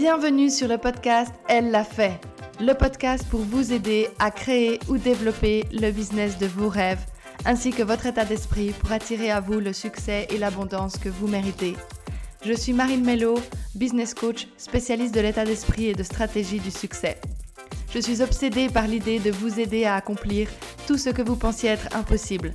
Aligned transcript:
Bienvenue 0.00 0.48
sur 0.48 0.68
le 0.68 0.78
podcast 0.78 1.34
Elle 1.48 1.72
l'a 1.72 1.82
fait, 1.82 2.20
le 2.60 2.72
podcast 2.72 3.26
pour 3.28 3.40
vous 3.40 3.72
aider 3.72 4.06
à 4.20 4.30
créer 4.30 4.78
ou 4.88 4.96
développer 4.96 5.64
le 5.72 5.90
business 5.90 6.38
de 6.38 6.46
vos 6.46 6.68
rêves, 6.68 7.04
ainsi 7.44 7.72
que 7.72 7.82
votre 7.82 8.06
état 8.06 8.24
d'esprit 8.24 8.70
pour 8.70 8.92
attirer 8.92 9.32
à 9.32 9.40
vous 9.40 9.58
le 9.58 9.72
succès 9.72 10.28
et 10.30 10.38
l'abondance 10.38 10.98
que 10.98 11.08
vous 11.08 11.26
méritez. 11.26 11.74
Je 12.44 12.52
suis 12.52 12.72
Marine 12.74 13.04
Mello, 13.04 13.40
business 13.74 14.14
coach, 14.14 14.46
spécialiste 14.56 15.16
de 15.16 15.20
l'état 15.20 15.44
d'esprit 15.44 15.86
et 15.86 15.94
de 15.94 16.04
stratégie 16.04 16.60
du 16.60 16.70
succès. 16.70 17.20
Je 17.92 17.98
suis 17.98 18.22
obsédée 18.22 18.68
par 18.68 18.86
l'idée 18.86 19.18
de 19.18 19.32
vous 19.32 19.58
aider 19.58 19.84
à 19.84 19.96
accomplir 19.96 20.48
tout 20.86 20.96
ce 20.96 21.10
que 21.10 21.22
vous 21.22 21.34
pensiez 21.34 21.70
être 21.70 21.96
impossible. 21.96 22.54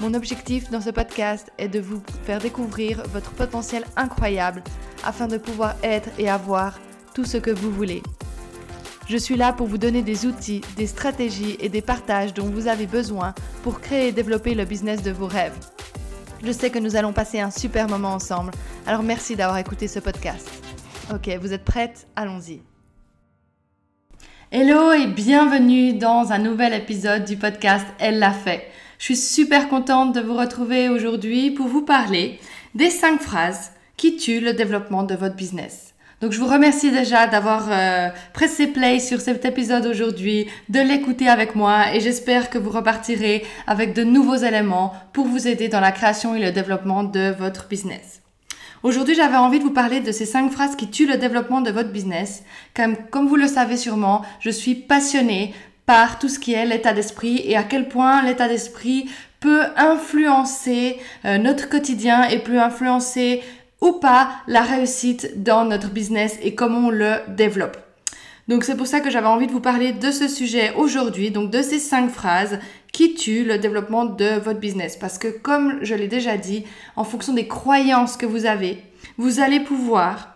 Mon 0.00 0.12
objectif 0.12 0.70
dans 0.70 0.82
ce 0.82 0.90
podcast 0.90 1.50
est 1.56 1.68
de 1.68 1.80
vous 1.80 2.02
faire 2.24 2.38
découvrir 2.38 3.02
votre 3.08 3.30
potentiel 3.30 3.86
incroyable 3.96 4.62
afin 5.04 5.26
de 5.26 5.38
pouvoir 5.38 5.76
être 5.82 6.08
et 6.18 6.28
avoir 6.28 6.78
tout 7.14 7.24
ce 7.24 7.36
que 7.36 7.50
vous 7.50 7.70
voulez. 7.70 8.02
Je 9.08 9.16
suis 9.16 9.36
là 9.36 9.52
pour 9.52 9.66
vous 9.66 9.78
donner 9.78 10.02
des 10.02 10.26
outils, 10.26 10.60
des 10.76 10.86
stratégies 10.86 11.56
et 11.58 11.68
des 11.68 11.82
partages 11.82 12.32
dont 12.32 12.48
vous 12.48 12.68
avez 12.68 12.86
besoin 12.86 13.34
pour 13.62 13.80
créer 13.80 14.08
et 14.08 14.12
développer 14.12 14.54
le 14.54 14.64
business 14.64 15.02
de 15.02 15.10
vos 15.10 15.26
rêves. 15.26 15.58
Je 16.44 16.52
sais 16.52 16.70
que 16.70 16.78
nous 16.78 16.96
allons 16.96 17.12
passer 17.12 17.40
un 17.40 17.50
super 17.50 17.88
moment 17.88 18.14
ensemble, 18.14 18.52
alors 18.86 19.02
merci 19.02 19.36
d'avoir 19.36 19.58
écouté 19.58 19.88
ce 19.88 19.98
podcast. 19.98 20.48
Ok, 21.12 21.28
vous 21.40 21.52
êtes 21.52 21.64
prêtes? 21.64 22.06
Allons-y. 22.14 22.62
Hello 24.52 24.92
et 24.92 25.06
bienvenue 25.06 25.92
dans 25.92 26.32
un 26.32 26.38
nouvel 26.38 26.72
épisode 26.72 27.24
du 27.24 27.36
podcast 27.36 27.86
Elle 27.98 28.18
l'a 28.18 28.32
fait. 28.32 28.68
Je 28.98 29.04
suis 29.06 29.16
super 29.16 29.68
contente 29.68 30.14
de 30.14 30.20
vous 30.20 30.36
retrouver 30.36 30.88
aujourd'hui 30.88 31.50
pour 31.50 31.66
vous 31.66 31.82
parler 31.82 32.38
des 32.74 32.90
5 32.90 33.20
phrases 33.20 33.72
qui 34.00 34.16
tue 34.16 34.40
le 34.40 34.54
développement 34.54 35.02
de 35.02 35.14
votre 35.14 35.36
business. 35.36 35.92
Donc 36.22 36.32
je 36.32 36.40
vous 36.40 36.46
remercie 36.46 36.90
déjà 36.90 37.26
d'avoir 37.26 37.68
euh, 37.70 38.08
pressé 38.32 38.66
play 38.66 38.98
sur 38.98 39.20
cet 39.20 39.44
épisode 39.44 39.84
aujourd'hui, 39.84 40.46
de 40.70 40.80
l'écouter 40.80 41.28
avec 41.28 41.54
moi 41.54 41.94
et 41.94 42.00
j'espère 42.00 42.48
que 42.48 42.56
vous 42.56 42.70
repartirez 42.70 43.44
avec 43.66 43.92
de 43.92 44.02
nouveaux 44.02 44.36
éléments 44.36 44.94
pour 45.12 45.26
vous 45.26 45.46
aider 45.46 45.68
dans 45.68 45.80
la 45.80 45.92
création 45.92 46.34
et 46.34 46.40
le 46.40 46.50
développement 46.50 47.04
de 47.04 47.34
votre 47.38 47.68
business. 47.68 48.22
Aujourd'hui, 48.82 49.14
j'avais 49.14 49.36
envie 49.36 49.58
de 49.58 49.64
vous 49.64 49.70
parler 49.70 50.00
de 50.00 50.12
ces 50.12 50.24
cinq 50.24 50.50
phrases 50.50 50.76
qui 50.76 50.88
tuent 50.88 51.06
le 51.06 51.18
développement 51.18 51.60
de 51.60 51.70
votre 51.70 51.92
business. 51.92 52.42
Comme, 52.74 52.96
comme 53.10 53.28
vous 53.28 53.36
le 53.36 53.48
savez 53.48 53.76
sûrement, 53.76 54.22
je 54.40 54.48
suis 54.48 54.74
passionnée 54.74 55.52
par 55.84 56.18
tout 56.18 56.28
ce 56.28 56.38
qui 56.38 56.54
est 56.54 56.64
l'état 56.64 56.94
d'esprit 56.94 57.42
et 57.44 57.54
à 57.54 57.64
quel 57.64 57.86
point 57.88 58.22
l'état 58.22 58.48
d'esprit 58.48 59.10
peut 59.40 59.64
influencer 59.76 60.98
euh, 61.24 61.38
notre 61.38 61.68
quotidien 61.68 62.24
et 62.24 62.38
peut 62.38 62.60
influencer 62.60 63.42
ou 63.80 63.92
pas 63.92 64.30
la 64.46 64.62
réussite 64.62 65.42
dans 65.42 65.64
notre 65.64 65.90
business 65.90 66.38
et 66.42 66.54
comment 66.54 66.88
on 66.88 66.90
le 66.90 67.16
développe. 67.28 67.76
Donc 68.48 68.64
c'est 68.64 68.76
pour 68.76 68.86
ça 68.86 69.00
que 69.00 69.10
j'avais 69.10 69.28
envie 69.28 69.46
de 69.46 69.52
vous 69.52 69.60
parler 69.60 69.92
de 69.92 70.10
ce 70.10 70.26
sujet 70.26 70.72
aujourd'hui, 70.76 71.30
donc 71.30 71.50
de 71.50 71.62
ces 71.62 71.78
cinq 71.78 72.10
phrases 72.10 72.58
qui 72.92 73.14
tuent 73.14 73.44
le 73.44 73.58
développement 73.58 74.04
de 74.04 74.40
votre 74.40 74.58
business. 74.58 74.96
Parce 74.96 75.18
que 75.18 75.28
comme 75.28 75.78
je 75.82 75.94
l'ai 75.94 76.08
déjà 76.08 76.36
dit, 76.36 76.64
en 76.96 77.04
fonction 77.04 77.32
des 77.32 77.46
croyances 77.46 78.16
que 78.16 78.26
vous 78.26 78.46
avez, 78.46 78.82
vous 79.18 79.40
allez 79.40 79.60
pouvoir 79.60 80.34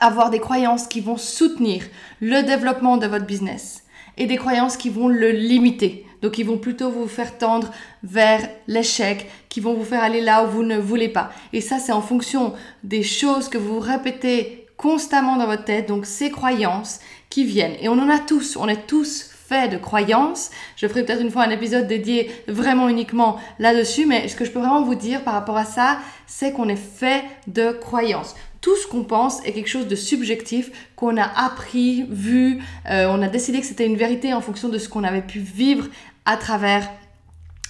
avoir 0.00 0.30
des 0.30 0.40
croyances 0.40 0.86
qui 0.86 1.00
vont 1.00 1.18
soutenir 1.18 1.84
le 2.20 2.42
développement 2.42 2.96
de 2.96 3.06
votre 3.06 3.26
business 3.26 3.84
et 4.16 4.26
des 4.26 4.36
croyances 4.36 4.76
qui 4.76 4.88
vont 4.88 5.08
le 5.08 5.30
limiter. 5.30 6.06
Donc 6.22 6.38
ils 6.38 6.46
vont 6.46 6.58
plutôt 6.58 6.90
vous 6.90 7.08
faire 7.08 7.36
tendre 7.36 7.70
vers 8.02 8.48
l'échec, 8.66 9.28
qui 9.48 9.60
vont 9.60 9.74
vous 9.74 9.84
faire 9.84 10.02
aller 10.02 10.20
là 10.20 10.44
où 10.44 10.50
vous 10.50 10.62
ne 10.62 10.78
voulez 10.78 11.08
pas. 11.08 11.30
Et 11.52 11.60
ça, 11.60 11.78
c'est 11.78 11.92
en 11.92 12.00
fonction 12.00 12.54
des 12.84 13.02
choses 13.02 13.48
que 13.48 13.58
vous 13.58 13.78
répétez 13.78 14.66
constamment 14.76 15.36
dans 15.36 15.46
votre 15.46 15.64
tête, 15.64 15.88
donc 15.88 16.06
ces 16.06 16.30
croyances 16.30 17.00
qui 17.28 17.44
viennent. 17.44 17.76
Et 17.80 17.88
on 17.88 17.98
en 17.98 18.08
a 18.08 18.18
tous, 18.18 18.56
on 18.56 18.68
est 18.68 18.86
tous 18.86 19.30
faits 19.46 19.70
de 19.70 19.76
croyances. 19.76 20.50
Je 20.76 20.86
ferai 20.86 21.04
peut-être 21.04 21.20
une 21.20 21.30
fois 21.30 21.42
un 21.42 21.50
épisode 21.50 21.86
dédié 21.86 22.30
vraiment 22.48 22.88
uniquement 22.88 23.38
là-dessus, 23.58 24.06
mais 24.06 24.26
ce 24.28 24.34
que 24.34 24.44
je 24.44 24.50
peux 24.50 24.58
vraiment 24.58 24.82
vous 24.82 24.94
dire 24.94 25.22
par 25.22 25.34
rapport 25.34 25.56
à 25.56 25.64
ça, 25.64 25.98
c'est 26.26 26.52
qu'on 26.52 26.68
est 26.68 26.76
fait 26.76 27.24
de 27.46 27.72
croyances 27.72 28.34
tout 28.62 28.76
ce 28.76 28.86
qu'on 28.86 29.02
pense 29.02 29.44
est 29.44 29.52
quelque 29.52 29.68
chose 29.68 29.88
de 29.88 29.96
subjectif 29.96 30.70
qu'on 30.94 31.16
a 31.18 31.24
appris, 31.24 32.04
vu, 32.08 32.62
euh, 32.88 33.08
on 33.10 33.20
a 33.20 33.28
décidé 33.28 33.60
que 33.60 33.66
c'était 33.66 33.84
une 33.84 33.96
vérité 33.96 34.32
en 34.32 34.40
fonction 34.40 34.68
de 34.68 34.78
ce 34.78 34.88
qu'on 34.88 35.04
avait 35.04 35.20
pu 35.20 35.40
vivre 35.40 35.88
à 36.24 36.36
travers 36.36 36.90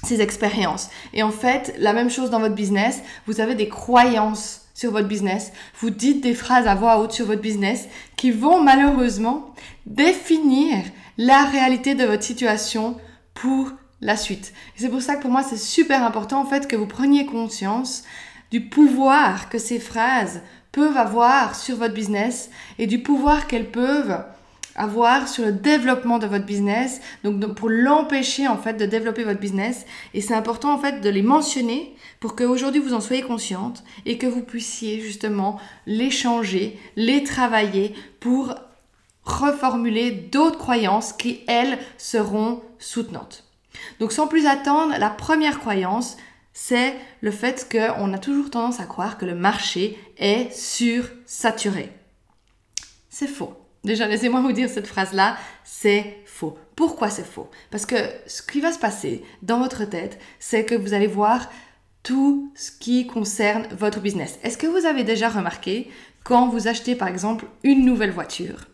ces 0.05 0.21
expériences. 0.21 0.91
Et 1.13 1.23
en 1.23 1.31
fait, 1.31 1.75
la 1.79 1.93
même 1.93 2.11
chose 2.11 2.31
dans 2.31 2.41
votre 2.41 2.55
business, 2.55 3.03
vous 3.27 3.41
avez 3.41 3.55
des 3.55 3.69
croyances 3.69 4.63
sur 4.75 4.91
votre 4.91 5.09
business, 5.09 5.53
vous 5.81 5.91
dites 5.91 6.23
des 6.23 6.35
phrases 6.35 6.67
à 6.67 6.75
voix 6.75 6.99
haute 6.99 7.13
sur 7.13 7.27
votre 7.27 7.43
business 7.43 7.89
qui 8.17 8.31
vont 8.31 8.63
malheureusement 8.63 9.55
définir 9.87 10.77
la 11.19 11.45
réalité 11.45 11.95
de 11.95 12.05
votre 12.05 12.23
situation 12.23 12.97
pour 13.35 13.71
la 14.01 14.17
suite. 14.17 14.53
C'est 14.77 14.89
pour 14.89 15.03
ça 15.03 15.17
que 15.17 15.23
pour 15.23 15.31
moi 15.31 15.43
c'est 15.43 15.59
super 15.59 16.03
important 16.05 16.41
en 16.41 16.47
fait 16.47 16.67
que 16.67 16.77
vous 16.77 16.87
preniez 16.87 17.27
conscience 17.27 18.03
du 18.51 18.63
pouvoir 18.63 19.49
que 19.49 19.59
ces 19.59 19.79
phrases 19.79 20.43
peuvent 20.73 20.97
avoir 20.97 21.55
sur 21.55 21.77
votre 21.77 21.95
business 21.95 22.51
et 22.79 22.87
du 22.87 23.03
pouvoir 23.03 23.47
qu'elles 23.47 23.71
peuvent 23.71 24.25
avoir 24.75 25.29
sur 25.29 25.45
le 25.45 25.53
développement 25.53 26.19
de 26.19 26.27
votre 26.27 26.47
business, 26.47 27.01
donc 27.25 27.55
pour 27.55 27.69
l'empêcher 27.69 28.49
en 28.49 28.57
fait 28.57 28.75
de 28.75 28.87
développer 28.87 29.25
votre 29.25 29.41
business. 29.41 29.85
Et 30.15 30.21
c'est 30.21 30.35
important 30.35 30.73
en 30.73 30.79
fait 30.79 31.01
de 31.01 31.09
les 31.09 31.23
mentionner 31.23 31.95
pour 32.21 32.37
qu'aujourd'hui 32.37 32.81
vous 32.81 32.95
en 32.95 33.01
soyez 33.01 33.23
consciente 33.23 33.85
et 34.07 34.19
que 34.19 34.27
vous 34.27 34.43
puissiez 34.43 35.01
justement 35.01 35.61
les 35.87 36.11
changer, 36.11 36.79
les 36.97 37.25
travailler 37.25 37.95
pour 38.21 38.55
reformuler 39.25 40.11
d'autres 40.11 40.59
croyances 40.59 41.13
qui 41.13 41.41
elles 41.47 41.79
seront 41.99 42.63
soutenantes. 42.79 43.45
Donc 44.01 44.13
sans 44.13 44.27
plus 44.27 44.47
attendre, 44.47 44.95
la 44.99 45.11
première 45.11 45.61
croyance, 45.61 46.17
c'est 46.53 46.95
le 47.21 47.31
fait 47.31 47.69
qu'on 47.71 48.13
a 48.13 48.19
toujours 48.19 48.51
tendance 48.51 48.81
à 48.81 48.85
croire 48.85 49.17
que 49.19 49.25
le 49.25 49.35
marché 49.35 49.99
est 50.19 50.53
sursaturé. 50.53 51.91
C'est 53.09 53.29
faux. 53.29 53.62
Déjà, 53.85 54.07
laissez-moi 54.07 54.41
vous 54.41 54.53
dire 54.53 54.69
cette 54.69 54.87
phrase-là, 54.87 55.37
c'est 55.65 56.19
faux. 56.25 56.57
Pourquoi 56.77 57.11
c'est 57.11 57.27
faux? 57.27 57.51
Parce 57.71 57.85
que 57.85 57.97
ce 58.27 58.43
qui 58.43 58.61
va 58.61 58.73
se 58.73 58.79
passer 58.79 59.25
dans 59.43 59.59
votre 59.59 59.85
tête, 59.85 60.21
c'est 60.39 60.65
que 60.65 60.77
vous 60.77 60.95
allez 60.95 61.09
voir 61.09 61.51
tout 62.03 62.53
ce 62.55 62.71
qui 62.71 63.07
concerne 63.07 63.67
votre 63.77 64.01
business. 64.01 64.39
Est-ce 64.43 64.59
que 64.59 64.67
vous 64.67 64.87
avez 64.87 65.05
déjà 65.05 65.29
remarqué 65.29 65.91
quand 66.25 66.49
vous 66.49 66.69
achetez 66.69 66.95
par 66.95 67.09
exemple 67.09 67.47
une 67.63 67.85
nouvelle 67.85 68.11
voiture 68.11 68.67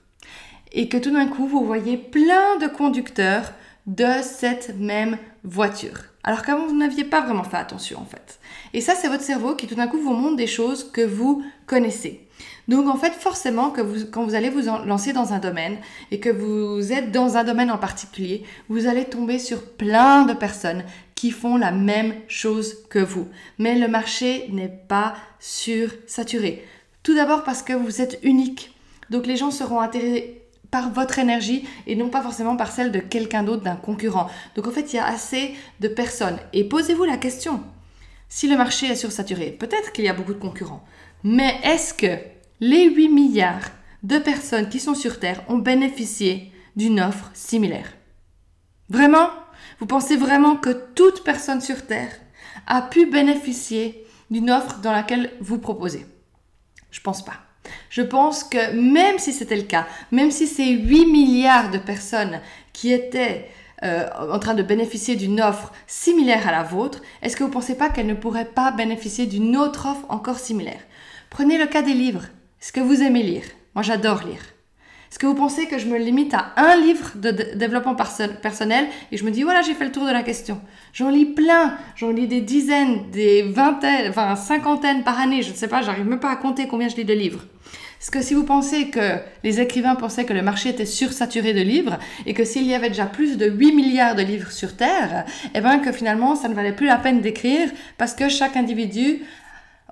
et 0.72 0.88
que 0.88 0.98
tout 0.98 1.10
d'un 1.10 1.26
coup 1.26 1.46
vous 1.46 1.64
voyez 1.64 1.96
plein 1.96 2.56
de 2.58 2.66
conducteurs 2.66 3.52
de 3.86 4.22
cette 4.22 4.76
même 4.78 5.18
voiture? 5.44 6.04
Alors 6.22 6.42
qu'avant 6.42 6.66
vous 6.66 6.76
n'aviez 6.76 7.04
pas 7.04 7.22
vraiment 7.22 7.44
fait 7.44 7.56
attention 7.56 8.00
en 8.00 8.04
fait. 8.04 8.38
Et 8.72 8.80
ça 8.80 8.94
c'est 8.94 9.08
votre 9.08 9.22
cerveau 9.22 9.54
qui 9.54 9.66
tout 9.66 9.74
d'un 9.74 9.88
coup 9.88 9.98
vous 9.98 10.14
montre 10.14 10.36
des 10.36 10.46
choses 10.46 10.90
que 10.90 11.02
vous 11.02 11.42
connaissez. 11.66 12.27
Donc 12.68 12.86
en 12.86 12.96
fait, 12.96 13.12
forcément, 13.12 13.70
que 13.70 13.80
vous, 13.80 14.06
quand 14.10 14.24
vous 14.24 14.34
allez 14.34 14.50
vous 14.50 14.66
lancer 14.86 15.14
dans 15.14 15.32
un 15.32 15.38
domaine 15.38 15.78
et 16.10 16.20
que 16.20 16.28
vous 16.28 16.92
êtes 16.92 17.10
dans 17.10 17.38
un 17.38 17.44
domaine 17.44 17.70
en 17.70 17.78
particulier, 17.78 18.44
vous 18.68 18.86
allez 18.86 19.06
tomber 19.06 19.38
sur 19.38 19.64
plein 19.64 20.24
de 20.24 20.34
personnes 20.34 20.84
qui 21.14 21.30
font 21.30 21.56
la 21.56 21.72
même 21.72 22.14
chose 22.28 22.84
que 22.90 22.98
vous. 22.98 23.26
Mais 23.58 23.74
le 23.74 23.88
marché 23.88 24.48
n'est 24.52 24.68
pas 24.68 25.14
sursaturé. 25.40 26.64
Tout 27.02 27.14
d'abord 27.14 27.42
parce 27.42 27.62
que 27.62 27.72
vous 27.72 28.02
êtes 28.02 28.18
unique. 28.22 28.74
Donc 29.08 29.26
les 29.26 29.36
gens 29.36 29.50
seront 29.50 29.80
intéressés 29.80 30.42
par 30.70 30.92
votre 30.92 31.18
énergie 31.18 31.66
et 31.86 31.96
non 31.96 32.10
pas 32.10 32.20
forcément 32.20 32.56
par 32.56 32.70
celle 32.70 32.92
de 32.92 32.98
quelqu'un 32.98 33.42
d'autre, 33.42 33.62
d'un 33.62 33.76
concurrent. 33.76 34.28
Donc 34.54 34.66
en 34.66 34.70
fait, 34.70 34.92
il 34.92 34.96
y 34.96 34.98
a 34.98 35.06
assez 35.06 35.54
de 35.80 35.88
personnes. 35.88 36.38
Et 36.52 36.64
posez-vous 36.64 37.04
la 37.04 37.16
question, 37.16 37.62
si 38.28 38.46
le 38.46 38.58
marché 38.58 38.86
est 38.86 38.96
sursaturé, 38.96 39.50
peut-être 39.50 39.92
qu'il 39.92 40.04
y 40.04 40.08
a 40.08 40.12
beaucoup 40.12 40.34
de 40.34 40.38
concurrents, 40.38 40.84
mais 41.24 41.58
est-ce 41.64 41.94
que 41.94 42.18
les 42.60 42.90
8 42.90 43.08
milliards 43.08 43.70
de 44.02 44.18
personnes 44.18 44.68
qui 44.68 44.80
sont 44.80 44.94
sur 44.94 45.20
Terre 45.20 45.42
ont 45.48 45.58
bénéficié 45.58 46.52
d'une 46.76 47.00
offre 47.00 47.30
similaire. 47.34 47.92
Vraiment? 48.88 49.28
Vous 49.80 49.86
pensez 49.86 50.16
vraiment 50.16 50.56
que 50.56 50.70
toute 50.94 51.24
personne 51.24 51.60
sur 51.60 51.86
Terre 51.86 52.12
a 52.66 52.82
pu 52.82 53.06
bénéficier 53.06 54.04
d'une 54.30 54.50
offre 54.50 54.78
dans 54.80 54.92
laquelle 54.92 55.32
vous 55.40 55.58
proposez? 55.58 56.06
Je 56.90 57.00
pense 57.00 57.24
pas. 57.24 57.34
Je 57.90 58.02
pense 58.02 58.44
que 58.44 58.72
même 58.72 59.18
si 59.18 59.32
c'était 59.32 59.56
le 59.56 59.62
cas, 59.62 59.86
même 60.10 60.30
si 60.30 60.46
ces 60.46 60.70
8 60.70 61.06
milliards 61.06 61.70
de 61.70 61.78
personnes 61.78 62.40
qui 62.72 62.92
étaient 62.92 63.48
euh, 63.84 64.08
en 64.32 64.38
train 64.38 64.54
de 64.54 64.62
bénéficier 64.62 65.16
d'une 65.16 65.40
offre 65.40 65.72
similaire 65.86 66.48
à 66.48 66.52
la 66.52 66.62
vôtre, 66.62 67.02
est-ce 67.22 67.36
que 67.36 67.44
vous 67.44 67.50
ne 67.50 67.54
pensez 67.54 67.76
pas 67.76 67.90
qu'elles 67.90 68.06
ne 68.06 68.14
pourraient 68.14 68.46
pas 68.46 68.72
bénéficier 68.72 69.26
d'une 69.26 69.56
autre 69.56 69.86
offre 69.86 70.06
encore 70.08 70.38
similaire? 70.38 70.80
Prenez 71.30 71.58
le 71.58 71.66
cas 71.66 71.82
des 71.82 71.94
livres. 71.94 72.24
Est-ce 72.60 72.72
que 72.72 72.80
vous 72.80 73.02
aimez 73.02 73.22
lire? 73.22 73.44
Moi, 73.74 73.82
j'adore 73.82 74.24
lire. 74.24 74.42
Est-ce 75.10 75.18
que 75.18 75.26
vous 75.26 75.34
pensez 75.34 75.66
que 75.66 75.78
je 75.78 75.86
me 75.86 75.96
limite 75.96 76.34
à 76.34 76.52
un 76.56 76.76
livre 76.76 77.12
de 77.14 77.30
développement 77.30 77.94
personnel 77.94 78.88
et 79.10 79.16
je 79.16 79.24
me 79.24 79.30
dis 79.30 79.42
voilà 79.42 79.62
j'ai 79.62 79.72
fait 79.72 79.86
le 79.86 79.92
tour 79.92 80.04
de 80.04 80.10
la 80.10 80.22
question 80.22 80.60
J'en 80.92 81.08
lis 81.08 81.24
plein, 81.24 81.78
j'en 81.96 82.10
lis 82.10 82.26
des 82.26 82.42
dizaines, 82.42 83.10
des 83.10 83.42
vingtaines, 83.42 84.10
enfin 84.10 84.36
cinquantaines 84.36 85.04
par 85.04 85.18
année, 85.18 85.42
je 85.42 85.50
ne 85.50 85.54
sais 85.54 85.68
pas, 85.68 85.80
j'arrive 85.80 86.06
même 86.06 86.20
pas 86.20 86.30
à 86.30 86.36
compter 86.36 86.66
combien 86.66 86.88
je 86.88 86.96
lis 86.96 87.06
de 87.06 87.14
livres. 87.14 87.46
Est-ce 88.00 88.10
que 88.10 88.20
si 88.20 88.34
vous 88.34 88.44
pensez 88.44 88.90
que 88.90 89.16
les 89.44 89.60
écrivains 89.60 89.94
pensaient 89.94 90.26
que 90.26 90.34
le 90.34 90.42
marché 90.42 90.68
était 90.68 90.84
sursaturé 90.84 91.54
de 91.54 91.62
livres 91.62 91.98
et 92.26 92.34
que 92.34 92.44
s'il 92.44 92.66
y 92.66 92.74
avait 92.74 92.90
déjà 92.90 93.06
plus 93.06 93.38
de 93.38 93.46
8 93.46 93.72
milliards 93.72 94.14
de 94.14 94.22
livres 94.22 94.50
sur 94.50 94.76
Terre, 94.76 95.24
eh 95.54 95.60
bien 95.60 95.78
que 95.78 95.90
finalement 95.90 96.36
ça 96.36 96.48
ne 96.48 96.54
valait 96.54 96.74
plus 96.74 96.86
la 96.86 96.96
peine 96.96 97.22
d'écrire 97.22 97.70
parce 97.96 98.14
que 98.14 98.28
chaque 98.28 98.56
individu 98.56 99.22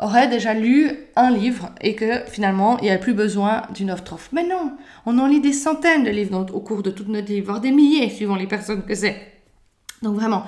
aurait 0.01 0.29
déjà 0.29 0.55
lu 0.55 0.91
un 1.17 1.31
livre 1.31 1.71
et 1.81 1.95
que 1.95 2.21
finalement 2.27 2.79
il 2.79 2.85
n'y 2.85 2.91
avait 2.91 3.01
plus 3.01 3.15
besoin 3.15 3.63
d'une 3.75 3.91
offre 3.91 4.19
Mais 4.33 4.45
non, 4.45 4.73
on 5.07 5.19
en 5.19 5.27
lit 5.27 5.41
des 5.41 5.53
centaines 5.53 6.05
de 6.05 6.11
livres 6.11 6.47
au 6.53 6.61
cours 6.61 6.83
de 6.83 6.91
toute 6.91 7.09
notre 7.09 7.29
vie, 7.29 7.41
voire 7.41 7.61
des 7.61 7.73
milliers 7.73 8.11
suivant 8.11 8.37
les 8.37 8.47
personnes 8.47 8.85
que 8.85 8.95
c'est. 8.95 9.17
Donc 10.03 10.17
vraiment, 10.17 10.45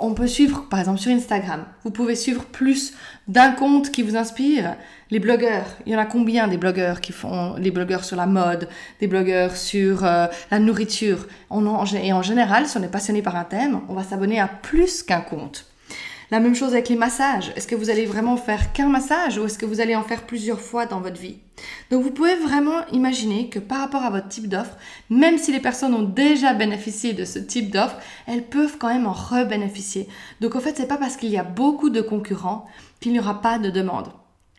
on 0.00 0.12
peut 0.12 0.26
suivre, 0.26 0.66
par 0.68 0.80
exemple 0.80 0.98
sur 0.98 1.12
Instagram, 1.12 1.64
vous 1.84 1.90
pouvez 1.90 2.14
suivre 2.14 2.44
plus 2.44 2.94
d'un 3.26 3.52
compte 3.52 3.90
qui 3.90 4.02
vous 4.02 4.16
inspire. 4.16 4.76
Les 5.10 5.18
blogueurs, 5.18 5.66
il 5.86 5.92
y 5.92 5.96
en 5.96 5.98
a 5.98 6.04
combien 6.04 6.48
des 6.48 6.58
blogueurs 6.58 7.00
qui 7.00 7.12
font, 7.12 7.54
les 7.56 7.70
blogueurs 7.70 8.04
sur 8.04 8.16
la 8.16 8.26
mode, 8.26 8.68
des 9.00 9.06
blogueurs 9.06 9.56
sur 9.56 10.04
euh, 10.04 10.26
la 10.50 10.58
nourriture? 10.58 11.26
et 11.50 12.12
en 12.12 12.22
général, 12.22 12.66
si 12.66 12.76
on 12.76 12.82
est 12.82 12.90
passionné 12.90 13.22
par 13.22 13.36
un 13.36 13.44
thème, 13.44 13.80
on 13.88 13.94
va 13.94 14.02
s'abonner 14.02 14.40
à 14.40 14.48
plus 14.48 15.02
qu'un 15.02 15.20
compte. 15.20 15.67
La 16.30 16.40
même 16.40 16.54
chose 16.54 16.74
avec 16.74 16.90
les 16.90 16.96
massages. 16.96 17.54
Est-ce 17.56 17.66
que 17.66 17.74
vous 17.74 17.88
allez 17.88 18.04
vraiment 18.04 18.36
faire 18.36 18.74
qu'un 18.74 18.90
massage 18.90 19.38
ou 19.38 19.46
est-ce 19.46 19.56
que 19.56 19.64
vous 19.64 19.80
allez 19.80 19.96
en 19.96 20.02
faire 20.02 20.26
plusieurs 20.26 20.60
fois 20.60 20.84
dans 20.84 21.00
votre 21.00 21.18
vie? 21.18 21.38
Donc 21.90 22.02
vous 22.02 22.10
pouvez 22.10 22.36
vraiment 22.36 22.86
imaginer 22.92 23.48
que 23.48 23.58
par 23.58 23.78
rapport 23.78 24.02
à 24.02 24.10
votre 24.10 24.28
type 24.28 24.46
d'offre, 24.46 24.76
même 25.08 25.38
si 25.38 25.52
les 25.52 25.58
personnes 25.58 25.94
ont 25.94 26.02
déjà 26.02 26.52
bénéficié 26.52 27.14
de 27.14 27.24
ce 27.24 27.38
type 27.38 27.70
d'offre, 27.70 27.96
elles 28.26 28.44
peuvent 28.44 28.76
quand 28.78 28.88
même 28.88 29.06
en 29.06 29.14
rebénéficier. 29.14 30.06
Donc 30.42 30.54
en 30.54 30.60
fait, 30.60 30.76
c'est 30.76 30.86
pas 30.86 30.98
parce 30.98 31.16
qu'il 31.16 31.30
y 31.30 31.38
a 31.38 31.44
beaucoup 31.44 31.88
de 31.88 32.02
concurrents 32.02 32.66
qu'il 33.00 33.12
n'y 33.12 33.20
aura 33.20 33.40
pas 33.40 33.58
de 33.58 33.70
demande. 33.70 34.08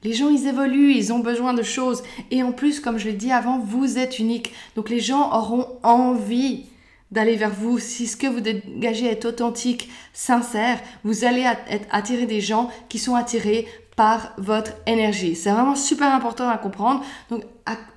Les 0.03 0.13
gens, 0.13 0.29
ils 0.29 0.47
évoluent, 0.47 0.95
ils 0.95 1.13
ont 1.13 1.19
besoin 1.19 1.53
de 1.53 1.61
choses. 1.61 2.01
Et 2.31 2.41
en 2.41 2.51
plus, 2.51 2.79
comme 2.79 2.97
je 2.97 3.05
l'ai 3.05 3.13
dit 3.13 3.31
avant, 3.31 3.59
vous 3.59 3.99
êtes 3.99 4.17
unique. 4.17 4.53
Donc 4.75 4.89
les 4.89 5.01
gens 5.01 5.31
auront 5.37 5.67
envie 5.83 6.65
d'aller 7.11 7.35
vers 7.35 7.51
vous. 7.51 7.79
Si 7.79 8.07
ce 8.07 8.17
que 8.17 8.27
vous 8.27 8.39
dégagez 8.39 9.07
est 9.07 9.25
authentique, 9.25 9.89
sincère, 10.13 10.79
vous 11.03 11.25
allez 11.25 11.45
attirer 11.91 12.25
des 12.25 12.41
gens 12.41 12.69
qui 12.87 12.99
sont 12.99 13.15
attirés 13.15 13.67
par 13.95 14.33
votre 14.37 14.71
énergie. 14.87 15.35
C'est 15.35 15.51
vraiment 15.51 15.75
super 15.75 16.13
important 16.13 16.47
à 16.47 16.57
comprendre. 16.57 17.03
Donc, 17.29 17.43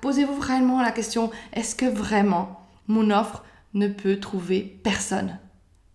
posez-vous 0.01 0.35
vraiment 0.35 0.81
la 0.81 0.91
question, 0.91 1.31
est-ce 1.53 1.75
que 1.75 1.85
vraiment 1.85 2.67
mon 2.87 3.09
offre 3.09 3.43
ne 3.73 3.87
peut 3.87 4.19
trouver 4.19 4.79
personne? 4.83 5.39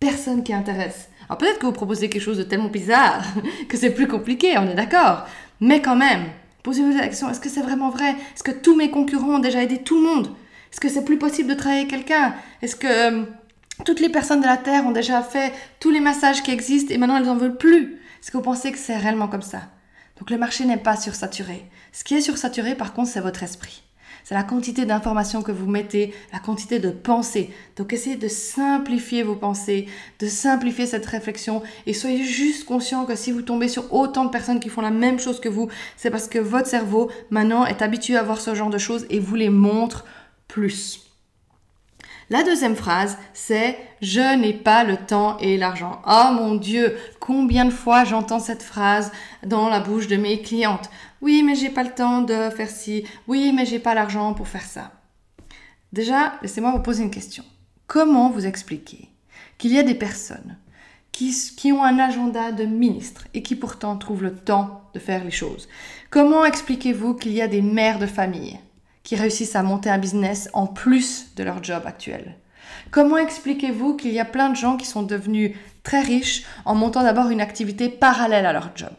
Personne 0.00 0.42
qui 0.44 0.54
intéresse. 0.54 1.10
Alors 1.28 1.36
peut-être 1.36 1.58
que 1.58 1.66
vous 1.66 1.72
proposez 1.72 2.08
quelque 2.08 2.22
chose 2.22 2.38
de 2.38 2.42
tellement 2.42 2.68
bizarre 2.68 3.22
que 3.68 3.76
c'est 3.76 3.90
plus 3.90 4.08
compliqué, 4.08 4.56
on 4.56 4.66
est 4.68 4.74
d'accord. 4.74 5.26
Mais 5.60 5.82
quand 5.82 5.96
même, 5.96 6.24
posez-vous 6.62 6.96
la 6.96 7.08
question, 7.08 7.28
est-ce 7.28 7.40
que 7.40 7.50
c'est 7.50 7.60
vraiment 7.60 7.90
vrai? 7.90 8.12
Est-ce 8.12 8.42
que 8.42 8.50
tous 8.52 8.76
mes 8.76 8.90
concurrents 8.90 9.34
ont 9.34 9.40
déjà 9.40 9.62
aidé 9.62 9.78
tout 9.78 9.96
le 9.96 10.08
monde? 10.08 10.30
Est-ce 10.72 10.80
que 10.80 10.88
c'est 10.88 11.04
plus 11.04 11.18
possible 11.18 11.48
de 11.48 11.54
travailler 11.54 11.86
quelqu'un? 11.86 12.34
Est-ce 12.62 12.76
que 12.76 12.86
euh, 12.86 13.24
toutes 13.84 14.00
les 14.00 14.08
personnes 14.08 14.40
de 14.40 14.46
la 14.46 14.56
Terre 14.56 14.86
ont 14.86 14.92
déjà 14.92 15.22
fait 15.22 15.52
tous 15.80 15.90
les 15.90 16.00
massages 16.00 16.42
qui 16.42 16.50
existent 16.50 16.94
et 16.94 16.98
maintenant 16.98 17.16
elles 17.16 17.26
n'en 17.26 17.36
veulent 17.36 17.56
plus? 17.56 17.98
Est-ce 18.20 18.30
que 18.30 18.36
vous 18.36 18.42
pensez 18.42 18.72
que 18.72 18.78
c'est 18.78 18.96
réellement 18.96 19.28
comme 19.28 19.42
ça? 19.42 19.62
Donc 20.18 20.30
le 20.30 20.38
marché 20.38 20.64
n'est 20.64 20.76
pas 20.76 20.96
sursaturé. 20.96 21.64
Ce 21.92 22.04
qui 22.04 22.14
est 22.14 22.20
sursaturé 22.20 22.74
par 22.74 22.92
contre 22.92 23.08
c'est 23.08 23.20
votre 23.20 23.42
esprit. 23.42 23.82
C'est 24.24 24.34
la 24.34 24.42
quantité 24.42 24.84
d'informations 24.84 25.40
que 25.40 25.52
vous 25.52 25.70
mettez, 25.70 26.12
la 26.34 26.38
quantité 26.38 26.80
de 26.80 26.90
pensées. 26.90 27.50
Donc 27.76 27.94
essayez 27.94 28.16
de 28.16 28.28
simplifier 28.28 29.22
vos 29.22 29.36
pensées, 29.36 29.86
de 30.18 30.26
simplifier 30.26 30.84
cette 30.84 31.06
réflexion 31.06 31.62
et 31.86 31.94
soyez 31.94 32.24
juste 32.24 32.66
conscient 32.66 33.06
que 33.06 33.14
si 33.14 33.32
vous 33.32 33.40
tombez 33.40 33.68
sur 33.68 33.90
autant 33.94 34.26
de 34.26 34.30
personnes 34.30 34.60
qui 34.60 34.68
font 34.68 34.82
la 34.82 34.90
même 34.90 35.18
chose 35.18 35.40
que 35.40 35.48
vous, 35.48 35.68
c'est 35.96 36.10
parce 36.10 36.28
que 36.28 36.38
votre 36.38 36.68
cerveau 36.68 37.10
maintenant 37.30 37.64
est 37.64 37.80
habitué 37.80 38.18
à 38.18 38.22
voir 38.22 38.38
ce 38.38 38.54
genre 38.54 38.68
de 38.68 38.76
choses 38.76 39.06
et 39.08 39.18
vous 39.18 39.34
les 39.34 39.48
montre 39.48 40.04
plus. 40.48 41.08
La 42.30 42.42
deuxième 42.42 42.76
phrase, 42.76 43.16
c'est 43.32 43.78
je 44.02 44.36
n'ai 44.36 44.52
pas 44.52 44.84
le 44.84 44.98
temps 44.98 45.38
et 45.38 45.56
l'argent. 45.56 46.02
Oh 46.06 46.30
mon 46.34 46.56
Dieu, 46.56 46.94
combien 47.20 47.64
de 47.64 47.70
fois 47.70 48.04
j'entends 48.04 48.38
cette 48.38 48.62
phrase 48.62 49.12
dans 49.46 49.70
la 49.70 49.80
bouche 49.80 50.08
de 50.08 50.16
mes 50.16 50.42
clientes. 50.42 50.90
Oui, 51.22 51.42
mais 51.42 51.54
j'ai 51.54 51.70
pas 51.70 51.84
le 51.84 51.94
temps 51.94 52.20
de 52.20 52.50
faire 52.50 52.68
ci. 52.68 53.04
Oui, 53.28 53.52
mais 53.54 53.64
j'ai 53.64 53.78
pas 53.78 53.94
l'argent 53.94 54.34
pour 54.34 54.46
faire 54.46 54.64
ça. 54.64 54.92
Déjà, 55.92 56.34
laissez-moi 56.42 56.72
vous 56.72 56.82
poser 56.82 57.02
une 57.02 57.10
question. 57.10 57.44
Comment 57.86 58.28
vous 58.28 58.46
expliquer 58.46 59.08
qu'il 59.56 59.72
y 59.72 59.78
a 59.78 59.82
des 59.82 59.94
personnes 59.94 60.58
qui, 61.12 61.34
qui, 61.56 61.72
ont 61.72 61.82
un 61.82 61.98
agenda 61.98 62.52
de 62.52 62.64
ministre 62.64 63.26
et 63.32 63.42
qui 63.42 63.56
pourtant 63.56 63.96
trouvent 63.96 64.22
le 64.22 64.34
temps 64.34 64.82
de 64.92 64.98
faire 64.98 65.24
les 65.24 65.30
choses? 65.30 65.66
Comment 66.10 66.44
expliquez-vous 66.44 67.14
qu'il 67.14 67.32
y 67.32 67.40
a 67.40 67.48
des 67.48 67.62
mères 67.62 67.98
de 67.98 68.06
famille 68.06 68.60
qui 69.08 69.16
réussissent 69.16 69.56
à 69.56 69.62
monter 69.62 69.88
un 69.88 69.96
business 69.96 70.50
en 70.52 70.66
plus 70.66 71.34
de 71.34 71.42
leur 71.42 71.64
job 71.64 71.84
actuel 71.86 72.36
Comment 72.90 73.16
expliquez-vous 73.16 73.96
qu'il 73.96 74.12
y 74.12 74.20
a 74.20 74.26
plein 74.26 74.50
de 74.50 74.56
gens 74.56 74.76
qui 74.76 74.84
sont 74.84 75.02
devenus 75.02 75.56
très 75.82 76.02
riches 76.02 76.44
en 76.66 76.74
montant 76.74 77.02
d'abord 77.02 77.30
une 77.30 77.40
activité 77.40 77.88
parallèle 77.88 78.44
à 78.44 78.52
leur 78.52 78.72
job? 78.74 78.90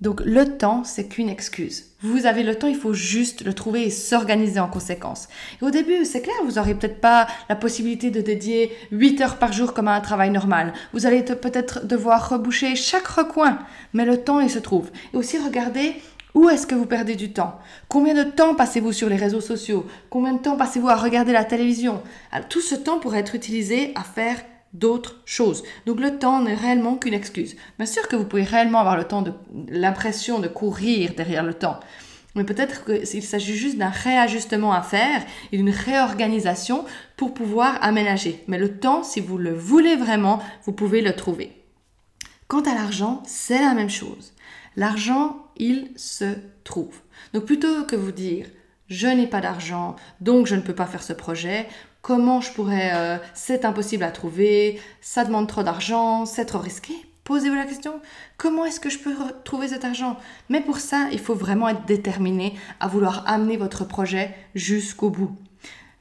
Donc 0.00 0.20
le 0.24 0.56
temps, 0.56 0.84
c'est 0.84 1.08
qu'une 1.08 1.28
excuse. 1.28 1.96
Vous 2.00 2.26
avez 2.26 2.44
le 2.44 2.54
temps, 2.54 2.68
il 2.68 2.76
faut 2.76 2.92
juste 2.92 3.44
le 3.44 3.54
trouver 3.54 3.86
et 3.86 3.90
s'organiser 3.90 4.60
en 4.60 4.68
conséquence. 4.68 5.26
Et 5.60 5.64
au 5.64 5.70
début, 5.70 6.04
c'est 6.04 6.22
clair, 6.22 6.36
vous 6.44 6.52
n'aurez 6.52 6.76
peut-être 6.76 7.00
pas 7.00 7.26
la 7.48 7.56
possibilité 7.56 8.12
de 8.12 8.20
dédier 8.20 8.70
8 8.92 9.20
heures 9.20 9.38
par 9.38 9.52
jour 9.52 9.74
comme 9.74 9.88
à 9.88 9.96
un 9.96 10.00
travail 10.00 10.30
normal. 10.30 10.72
Vous 10.92 11.06
allez 11.06 11.24
peut-être 11.24 11.84
devoir 11.84 12.28
reboucher 12.28 12.76
chaque 12.76 13.08
recoin, 13.08 13.58
mais 13.94 14.04
le 14.04 14.22
temps, 14.22 14.38
il 14.38 14.50
se 14.50 14.60
trouve. 14.60 14.92
Et 15.12 15.16
aussi 15.16 15.38
regardez 15.38 15.96
où 16.36 16.50
est-ce 16.50 16.66
que 16.66 16.74
vous 16.74 16.84
perdez 16.84 17.16
du 17.16 17.32
temps? 17.32 17.58
Combien 17.88 18.12
de 18.12 18.22
temps 18.30 18.54
passez-vous 18.54 18.92
sur 18.92 19.08
les 19.08 19.16
réseaux 19.16 19.40
sociaux? 19.40 19.86
Combien 20.10 20.34
de 20.34 20.38
temps 20.38 20.58
passez-vous 20.58 20.90
à 20.90 20.94
regarder 20.94 21.32
la 21.32 21.44
télévision? 21.44 22.02
Tout 22.50 22.60
ce 22.60 22.74
temps 22.74 22.98
pourrait 22.98 23.20
être 23.20 23.34
utilisé 23.34 23.92
à 23.94 24.02
faire 24.02 24.36
d'autres 24.74 25.22
choses. 25.24 25.62
Donc 25.86 25.98
le 25.98 26.18
temps 26.18 26.42
n'est 26.42 26.54
réellement 26.54 26.96
qu'une 26.96 27.14
excuse. 27.14 27.56
Bien 27.78 27.86
sûr 27.86 28.06
que 28.06 28.16
vous 28.16 28.26
pouvez 28.26 28.42
réellement 28.42 28.80
avoir 28.80 28.98
le 28.98 29.04
temps 29.04 29.22
de 29.22 29.32
l'impression 29.70 30.38
de 30.38 30.48
courir 30.48 31.14
derrière 31.16 31.42
le 31.42 31.54
temps. 31.54 31.80
Mais 32.34 32.44
peut-être 32.44 32.84
qu'il 32.84 33.22
s'agit 33.22 33.56
juste 33.56 33.78
d'un 33.78 33.88
réajustement 33.88 34.74
à 34.74 34.82
faire 34.82 35.22
et 35.52 35.56
d'une 35.56 35.70
réorganisation 35.70 36.84
pour 37.16 37.32
pouvoir 37.32 37.78
aménager. 37.80 38.44
Mais 38.46 38.58
le 38.58 38.78
temps, 38.78 39.02
si 39.02 39.20
vous 39.20 39.38
le 39.38 39.54
voulez 39.54 39.96
vraiment, 39.96 40.42
vous 40.66 40.72
pouvez 40.72 41.00
le 41.00 41.16
trouver. 41.16 41.64
Quant 42.46 42.60
à 42.60 42.74
l'argent, 42.74 43.22
c'est 43.24 43.62
la 43.62 43.72
même 43.72 43.88
chose. 43.88 44.34
L'argent, 44.76 45.45
il 45.56 45.90
se 45.96 46.34
trouve. 46.64 47.00
Donc 47.32 47.44
plutôt 47.44 47.84
que 47.84 47.96
vous 47.96 48.12
dire 48.12 48.46
je 48.88 49.08
n'ai 49.08 49.26
pas 49.26 49.40
d'argent, 49.40 49.96
donc 50.20 50.46
je 50.46 50.54
ne 50.54 50.60
peux 50.60 50.74
pas 50.74 50.86
faire 50.86 51.02
ce 51.02 51.12
projet, 51.12 51.66
comment 52.02 52.40
je 52.40 52.52
pourrais, 52.52 52.92
euh, 52.94 53.18
c'est 53.34 53.64
impossible 53.64 54.04
à 54.04 54.12
trouver, 54.12 54.80
ça 55.00 55.24
demande 55.24 55.48
trop 55.48 55.64
d'argent, 55.64 56.24
c'est 56.24 56.44
trop 56.44 56.60
risqué? 56.60 56.94
Posez-vous 57.24 57.56
la 57.56 57.64
question, 57.64 58.00
comment 58.36 58.64
est-ce 58.64 58.78
que 58.78 58.90
je 58.90 59.00
peux 59.00 59.12
trouver 59.42 59.66
cet 59.68 59.84
argent? 59.84 60.16
Mais 60.48 60.60
pour 60.60 60.78
ça, 60.78 61.08
il 61.10 61.18
faut 61.18 61.34
vraiment 61.34 61.68
être 61.68 61.84
déterminé 61.84 62.54
à 62.78 62.86
vouloir 62.86 63.24
amener 63.26 63.56
votre 63.56 63.84
projet 63.84 64.32
jusqu'au 64.54 65.10
bout. 65.10 65.36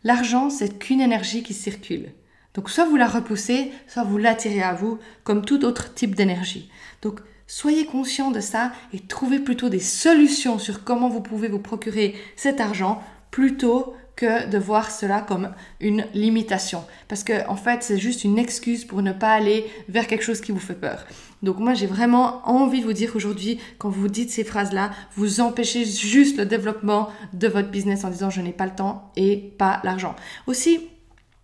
L'argent, 0.04 0.52
c'est 0.52 0.78
qu'une 0.78 1.02
énergie 1.02 1.42
qui 1.42 1.56
circule. 1.56 2.12
Donc 2.54 2.70
soit 2.70 2.86
vous 2.86 2.96
la 2.96 3.08
repoussez, 3.08 3.72
soit 3.88 4.04
vous 4.04 4.20
l'attirez 4.20 4.62
à 4.62 4.76
vous, 4.76 5.00
comme 5.24 5.44
tout 5.44 5.66
autre 5.66 5.96
type 5.96 6.14
d'énergie. 6.14 6.70
Donc 7.02 7.22
Soyez 7.48 7.86
conscient 7.86 8.32
de 8.32 8.40
ça 8.40 8.72
et 8.94 9.00
trouvez 9.00 9.40
plutôt 9.40 9.70
des 9.70 9.80
solutions 9.80 10.58
sur 10.58 10.84
comment 10.84 11.10
vous 11.10 11.22
pouvez 11.22 11.48
vous 11.48 11.60
procurer 11.60 12.16
cet 12.36 12.60
argent 12.60 13.04
plutôt 13.30 13.94
que 14.16 14.50
de 14.50 14.58
voir 14.58 14.92
cela 14.92 15.22
comme 15.22 15.54
une 15.80 16.06
limitation. 16.14 16.84
Parce 17.08 17.24
que 17.24 17.48
en 17.48 17.56
fait, 17.56 17.84
c'est 17.84 17.98
juste 17.98 18.24
une 18.24 18.40
excuse 18.40 18.86
pour 18.86 19.02
ne 19.02 19.12
pas 19.12 19.32
aller 19.32 19.66
vers 19.90 20.08
quelque 20.08 20.24
chose 20.24 20.42
qui 20.42 20.52
vous 20.52 20.60
fait 20.60 20.74
peur. 20.80 21.06
Donc 21.44 21.60
moi, 21.60 21.74
j'ai 21.74 21.86
vraiment 21.86 22.42
envie 22.48 22.80
de 22.80 22.86
vous 22.86 22.94
dire 22.94 23.12
qu'aujourd'hui, 23.12 23.60
quand 23.78 23.90
vous 23.90 24.08
dites 24.08 24.32
ces 24.32 24.44
phrases-là, 24.44 24.92
vous 25.16 25.42
empêchez 25.42 25.86
juste 25.86 26.38
le 26.38 26.46
développement 26.46 27.10
de 27.34 27.48
votre 27.48 27.70
business 27.70 28.06
en 28.06 28.10
disant 28.10 28.30
je 28.30 28.42
n'ai 28.42 28.54
pas 28.54 28.66
le 28.66 28.76
temps 28.76 29.12
et 29.16 29.54
pas 29.58 29.82
l'argent. 29.84 30.16
Aussi, 30.48 30.80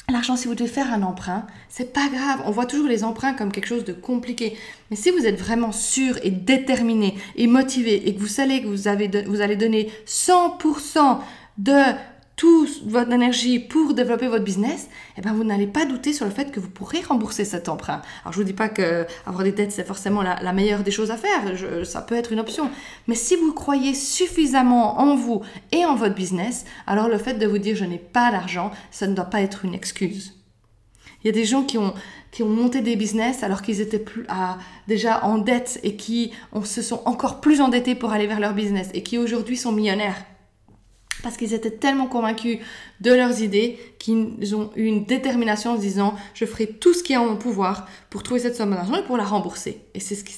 L'argent, 0.10 0.36
si 0.36 0.48
vous 0.48 0.56
devez 0.56 0.70
faire 0.70 0.92
un 0.92 1.04
emprunt, 1.04 1.48
c'est 1.70 1.94
pas 1.94 2.10
grave. 2.10 2.42
On 2.46 2.52
voit 2.52 2.66
toujours 2.66 2.88
les 2.88 3.04
emprunts 3.04 3.34
comme 3.34 3.52
quelque 3.52 3.68
chose 3.68 3.86
de 3.86 3.94
compliqué. 3.94 4.58
Mais 4.90 4.98
si 4.98 5.10
vous 5.10 5.26
êtes 5.26 5.40
vraiment 5.40 5.72
sûr 5.72 6.20
et 6.24 6.32
déterminé 6.32 7.16
et 7.36 7.48
motivé 7.48 8.08
et 8.08 8.16
que 8.16 8.20
vous 8.20 8.28
savez 8.28 8.62
que 8.62 8.68
vous, 8.68 8.88
avez 8.88 9.10
vous 9.26 9.42
allez 9.42 9.56
donner 9.56 9.90
100% 10.06 11.20
de 11.60 11.80
toute 12.42 12.82
votre 12.88 13.12
énergie 13.12 13.60
pour 13.60 13.94
développer 13.94 14.28
votre 14.28 14.44
business, 14.44 14.90
eh 15.16 15.22
ben 15.22 15.32
vous 15.32 15.44
n'allez 15.44 15.68
pas 15.68 15.86
douter 15.86 16.12
sur 16.12 16.26
le 16.26 16.32
fait 16.32 16.50
que 16.50 16.60
vous 16.60 16.72
pourrez 16.72 17.00
rembourser 17.02 17.46
cet 17.46 17.70
emprunt. 17.70 18.02
Alors 18.24 18.34
je 18.34 18.40
vous 18.40 18.44
dis 18.44 18.54
pas 18.54 18.68
que 18.68 19.06
avoir 19.28 19.44
des 19.44 19.52
dettes 19.52 19.72
c'est 19.72 19.86
forcément 19.86 20.24
la, 20.24 20.52
meilleure 20.52 20.82
des 20.82 20.90
choses 20.90 21.12
à 21.12 21.18
faire, 21.18 21.56
ça 21.86 22.02
peut 22.02 22.16
être 22.16 22.32
une 22.32 22.40
option. 22.40 22.72
Mais 23.08 23.14
si 23.14 23.36
vous 23.36 23.54
croyez 23.54 23.94
suffisamment 23.94 25.00
en 25.00 25.16
vous 25.16 25.44
et 25.72 25.86
en 25.86 25.94
votre 25.94 26.16
business, 26.16 26.66
alors 26.88 27.10
le 27.10 27.20
fait 27.20 27.36
de 27.36 27.46
vous 27.46 27.60
dire 27.60 27.76
je 27.76 27.86
n'ai 27.86 28.00
pas 28.00 28.32
d'argent, 28.32 28.72
ça 28.90 29.06
ne 29.06 29.14
doit 29.14 29.26
pas 29.26 29.42
être 29.42 29.64
une 29.64 29.76
excuse. 29.76 30.34
Il 31.24 31.28
y 31.28 31.30
a 31.30 31.34
des 31.34 31.46
gens 31.46 31.62
qui 31.62 31.78
ont, 31.78 31.94
qui 32.32 32.42
ont 32.42 32.50
monté 32.50 32.82
des 32.82 32.96
business 32.96 33.44
alors 33.44 33.62
qu'ils 33.62 33.82
étaient 33.82 34.00
plus, 34.00 34.26
déjà 34.88 35.24
en 35.26 35.38
dette 35.38 35.80
et 35.84 35.96
qui 35.96 36.32
se 36.64 36.82
sont 36.82 37.04
encore 37.06 37.40
plus 37.40 37.62
endettés 37.62 37.94
pour 37.94 38.14
aller 38.14 38.26
vers 38.26 38.40
leur 38.40 38.56
business 38.56 38.90
et 38.96 39.04
qui 39.04 39.20
aujourd'hui 39.20 39.58
sont 39.58 39.72
millionnaires. 39.72 40.26
Parce 41.24 41.38
qu'ils 41.38 41.54
étaient 41.54 41.72
tellement 41.72 42.08
convaincus 42.08 42.60
de 43.00 43.14
leurs 43.14 43.42
idées 43.42 43.78
qu'ils 44.00 44.56
ont 44.56 44.72
eu 44.76 44.86
une 44.86 45.06
détermination 45.06 45.72
en 45.72 45.76
se 45.76 45.82
disant 45.82 46.16
je 46.34 46.46
ferai 46.46 46.68
tout 46.68 46.94
ce 46.94 47.04
qui 47.04 47.14
est 47.14 47.18
en 47.18 47.26
mon 47.26 47.38
pouvoir 47.38 47.88
pour 48.10 48.24
trouver 48.24 48.40
cette 48.40 48.56
somme 48.56 48.72
d'argent 48.72 48.96
et 48.96 49.04
pour 49.04 49.18
la 49.18 49.24
rembourser. 49.24 49.82
Et 49.94 50.00
c'est 50.00 50.16
ce 50.16 50.24
qui 50.24 50.34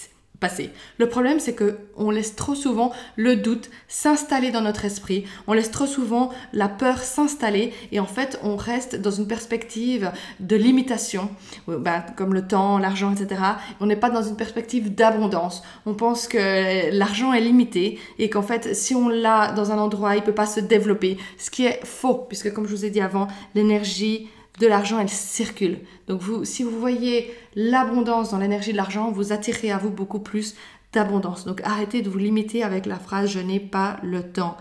le 0.98 1.08
problème, 1.08 1.40
c'est 1.40 1.54
que 1.54 1.78
on 1.96 2.10
laisse 2.10 2.36
trop 2.36 2.56
souvent 2.56 2.92
le 3.16 3.36
doute 3.36 3.70
s'installer 3.88 4.52
dans 4.52 4.62
notre 4.62 4.86
esprit. 4.86 5.26
On 5.48 5.54
laisse 5.54 5.72
trop 5.72 5.86
souvent 5.86 6.32
la 6.54 6.68
peur 6.68 7.00
s'installer 7.00 7.74
et 7.92 8.00
en 8.00 8.06
fait, 8.06 8.40
on 8.44 8.56
reste 8.56 8.96
dans 8.96 9.12
une 9.12 9.28
perspective 9.28 10.12
de 10.40 10.56
limitation, 10.56 11.30
ben, 11.68 12.04
comme 12.16 12.34
le 12.34 12.48
temps, 12.48 12.78
l'argent, 12.78 13.14
etc. 13.14 13.42
On 13.80 13.86
n'est 13.86 13.96
pas 13.96 14.10
dans 14.10 14.24
une 14.24 14.36
perspective 14.36 14.94
d'abondance. 14.94 15.64
On 15.86 15.94
pense 15.94 16.28
que 16.28 16.92
l'argent 16.92 17.34
est 17.34 17.42
limité 17.42 18.00
et 18.20 18.30
qu'en 18.30 18.42
fait, 18.42 18.76
si 18.76 18.96
on 18.96 19.10
l'a 19.10 19.52
dans 19.52 19.72
un 19.72 19.78
endroit, 19.78 20.16
il 20.16 20.24
peut 20.24 20.34
pas 20.34 20.46
se 20.46 20.60
développer. 20.60 21.18
Ce 21.38 21.50
qui 21.50 21.66
est 21.66 21.80
faux, 21.86 22.26
puisque 22.28 22.54
comme 22.54 22.68
je 22.68 22.76
vous 22.76 22.86
ai 22.86 22.90
dit 22.90 23.02
avant, 23.02 23.28
l'énergie 23.56 24.30
de 24.60 24.68
l'argent, 24.68 25.00
elle 25.00 25.10
circule. 25.10 25.80
Donc 26.08 26.22
vous, 26.22 26.46
si 26.46 26.64
vous 26.64 26.80
voyez 26.80 27.34
l'abondance 27.56 28.32
dans 28.32 28.38
l'énergie 28.38 28.72
de 28.72 28.78
l'argent, 28.78 29.12
vous 29.12 29.34
attirez 29.34 29.72
à 29.72 29.78
vous 29.78 29.90
beaucoup 29.90 30.20
plus 30.20 30.56
d'abondance. 30.92 31.46
Donc 31.46 31.62
arrêtez 31.64 32.02
de 32.02 32.10
vous 32.10 32.20
limiter 32.20 32.64
avec 32.64 32.86
la 32.86 33.00
phrase 33.00 33.32
je 33.32 33.40
n'ai 33.40 33.60
pas 33.60 33.98
le 34.04 34.24
temps 34.32 34.58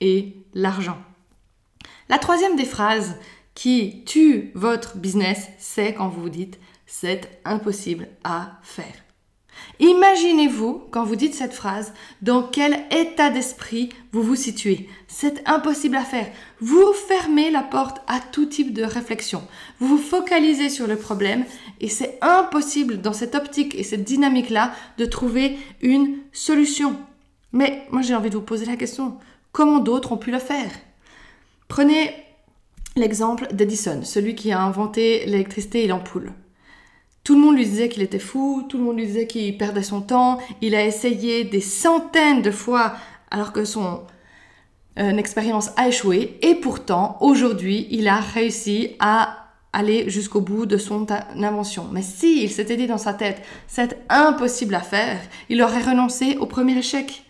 et 0.00 0.36
l'argent. 0.54 0.98
La 2.08 2.18
troisième 2.18 2.56
des 2.56 2.64
phrases 2.64 3.16
qui 3.54 4.04
tue 4.04 4.50
votre 4.54 4.96
business, 4.96 5.48
c'est 5.58 5.94
quand 5.94 6.08
vous 6.08 6.22
vous 6.22 6.28
dites 6.28 6.58
c'est 6.86 7.40
impossible 7.44 8.08
à 8.24 8.58
faire. 8.62 9.09
Imaginez-vous, 9.80 10.82
quand 10.90 11.04
vous 11.04 11.16
dites 11.16 11.34
cette 11.34 11.54
phrase, 11.54 11.92
dans 12.22 12.42
quel 12.42 12.84
état 12.90 13.30
d'esprit 13.30 13.88
vous 14.12 14.22
vous 14.22 14.36
situez. 14.36 14.88
C'est 15.08 15.48
impossible 15.48 15.96
à 15.96 16.04
faire. 16.04 16.26
Vous 16.60 16.92
fermez 16.92 17.50
la 17.50 17.62
porte 17.62 17.98
à 18.06 18.20
tout 18.20 18.46
type 18.46 18.74
de 18.74 18.82
réflexion. 18.82 19.42
Vous 19.78 19.86
vous 19.86 19.98
focalisez 19.98 20.68
sur 20.68 20.86
le 20.86 20.96
problème 20.96 21.44
et 21.80 21.88
c'est 21.88 22.18
impossible 22.20 23.00
dans 23.00 23.12
cette 23.12 23.34
optique 23.34 23.74
et 23.74 23.82
cette 23.82 24.04
dynamique-là 24.04 24.72
de 24.98 25.04
trouver 25.04 25.58
une 25.80 26.18
solution. 26.32 26.96
Mais 27.52 27.86
moi 27.90 28.02
j'ai 28.02 28.14
envie 28.14 28.30
de 28.30 28.36
vous 28.36 28.42
poser 28.42 28.66
la 28.66 28.76
question, 28.76 29.16
comment 29.52 29.78
d'autres 29.78 30.12
ont 30.12 30.18
pu 30.18 30.30
le 30.30 30.38
faire? 30.38 30.70
Prenez 31.68 32.12
l'exemple 32.96 33.48
d'Edison, 33.52 34.00
celui 34.02 34.34
qui 34.34 34.52
a 34.52 34.60
inventé 34.60 35.24
l'électricité 35.26 35.84
et 35.84 35.86
l'ampoule. 35.86 36.32
Tout 37.24 37.34
le 37.34 37.40
monde 37.40 37.56
lui 37.56 37.66
disait 37.66 37.88
qu'il 37.88 38.02
était 38.02 38.18
fou, 38.18 38.64
tout 38.68 38.78
le 38.78 38.84
monde 38.84 38.96
lui 38.96 39.06
disait 39.06 39.26
qu'il 39.26 39.56
perdait 39.58 39.82
son 39.82 40.00
temps, 40.00 40.38
il 40.60 40.74
a 40.74 40.84
essayé 40.84 41.44
des 41.44 41.60
centaines 41.60 42.42
de 42.42 42.50
fois 42.50 42.94
alors 43.30 43.52
que 43.52 43.64
son 43.64 44.02
euh, 44.98 45.16
expérience 45.16 45.70
a 45.76 45.88
échoué 45.88 46.38
et 46.42 46.54
pourtant 46.54 47.18
aujourd'hui 47.20 47.86
il 47.90 48.08
a 48.08 48.20
réussi 48.20 48.96
à 49.00 49.36
aller 49.72 50.10
jusqu'au 50.10 50.40
bout 50.40 50.66
de 50.66 50.78
son 50.78 51.06
invention. 51.36 51.86
Mais 51.92 52.02
si 52.02 52.42
il 52.42 52.50
s'était 52.50 52.76
dit 52.76 52.86
dans 52.86 52.98
sa 52.98 53.14
tête 53.14 53.42
c'est 53.68 53.98
impossible 54.08 54.74
à 54.74 54.80
faire, 54.80 55.20
il 55.48 55.62
aurait 55.62 55.82
renoncé 55.82 56.36
au 56.38 56.46
premier 56.46 56.76
échec. 56.76 57.24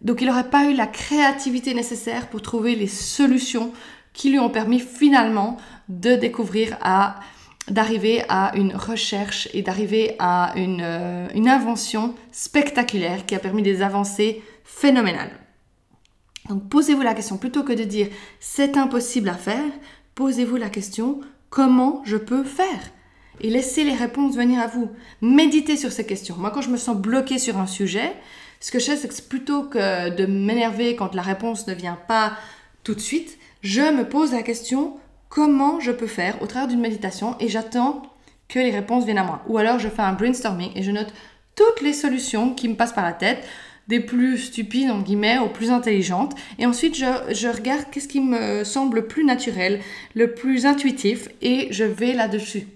Donc 0.00 0.20
il 0.20 0.26
n'aurait 0.26 0.50
pas 0.50 0.64
eu 0.70 0.74
la 0.74 0.86
créativité 0.86 1.74
nécessaire 1.74 2.28
pour 2.28 2.42
trouver 2.42 2.74
les 2.74 2.88
solutions 2.88 3.72
qui 4.12 4.30
lui 4.30 4.38
ont 4.38 4.50
permis 4.50 4.80
finalement 4.80 5.58
de 5.88 6.16
découvrir 6.16 6.76
à 6.82 7.20
d'arriver 7.68 8.22
à 8.28 8.56
une 8.56 8.74
recherche 8.74 9.48
et 9.52 9.62
d'arriver 9.62 10.14
à 10.18 10.52
une, 10.56 10.82
euh, 10.82 11.28
une, 11.34 11.48
invention 11.48 12.14
spectaculaire 12.30 13.26
qui 13.26 13.34
a 13.34 13.38
permis 13.38 13.62
des 13.62 13.82
avancées 13.82 14.42
phénoménales. 14.64 15.32
Donc 16.48 16.68
posez-vous 16.68 17.02
la 17.02 17.14
question, 17.14 17.38
plutôt 17.38 17.64
que 17.64 17.72
de 17.72 17.84
dire 17.84 18.08
c'est 18.38 18.76
impossible 18.76 19.28
à 19.28 19.34
faire, 19.34 19.64
posez-vous 20.14 20.56
la 20.56 20.70
question 20.70 21.20
comment 21.50 22.02
je 22.04 22.16
peux 22.16 22.44
faire? 22.44 22.90
Et 23.40 23.50
laissez 23.50 23.84
les 23.84 23.94
réponses 23.94 24.36
venir 24.36 24.60
à 24.60 24.66
vous. 24.66 24.90
Méditez 25.20 25.76
sur 25.76 25.92
ces 25.92 26.06
questions. 26.06 26.36
Moi 26.38 26.50
quand 26.50 26.62
je 26.62 26.70
me 26.70 26.76
sens 26.76 26.96
bloqué 26.96 27.38
sur 27.38 27.58
un 27.58 27.66
sujet, 27.66 28.12
ce 28.60 28.70
que 28.70 28.78
je 28.78 28.86
fais 28.86 28.96
c'est 28.96 29.08
que 29.08 29.28
plutôt 29.28 29.64
que 29.64 30.10
de 30.10 30.26
m'énerver 30.26 30.94
quand 30.94 31.14
la 31.14 31.22
réponse 31.22 31.66
ne 31.66 31.74
vient 31.74 31.98
pas 32.06 32.34
tout 32.84 32.94
de 32.94 33.00
suite, 33.00 33.38
je 33.62 33.82
me 33.82 34.08
pose 34.08 34.32
la 34.32 34.42
question 34.42 34.98
comment 35.28 35.80
je 35.80 35.92
peux 35.92 36.06
faire 36.06 36.40
au 36.42 36.46
travers 36.46 36.68
d'une 36.68 36.80
méditation 36.80 37.36
et 37.40 37.48
j'attends 37.48 38.02
que 38.48 38.58
les 38.58 38.70
réponses 38.70 39.04
viennent 39.04 39.18
à 39.18 39.24
moi. 39.24 39.42
Ou 39.48 39.58
alors 39.58 39.78
je 39.78 39.88
fais 39.88 40.02
un 40.02 40.12
brainstorming 40.12 40.70
et 40.74 40.82
je 40.82 40.90
note 40.90 41.12
toutes 41.54 41.80
les 41.82 41.92
solutions 41.92 42.54
qui 42.54 42.68
me 42.68 42.74
passent 42.74 42.92
par 42.92 43.04
la 43.04 43.12
tête, 43.12 43.44
des 43.88 44.00
plus 44.00 44.38
stupides 44.38 44.90
en 44.90 45.00
guillemets 45.00 45.38
aux 45.38 45.48
plus 45.48 45.70
intelligentes. 45.70 46.34
Et 46.58 46.66
ensuite 46.66 46.96
je, 46.96 47.06
je 47.34 47.48
regarde 47.48 47.86
qu'est-ce 47.90 48.08
qui 48.08 48.20
me 48.20 48.64
semble 48.64 48.96
le 48.96 49.06
plus 49.06 49.24
naturel, 49.24 49.80
le 50.14 50.32
plus 50.34 50.66
intuitif 50.66 51.28
et 51.42 51.68
je 51.70 51.84
vais 51.84 52.12
là-dessus. 52.12 52.66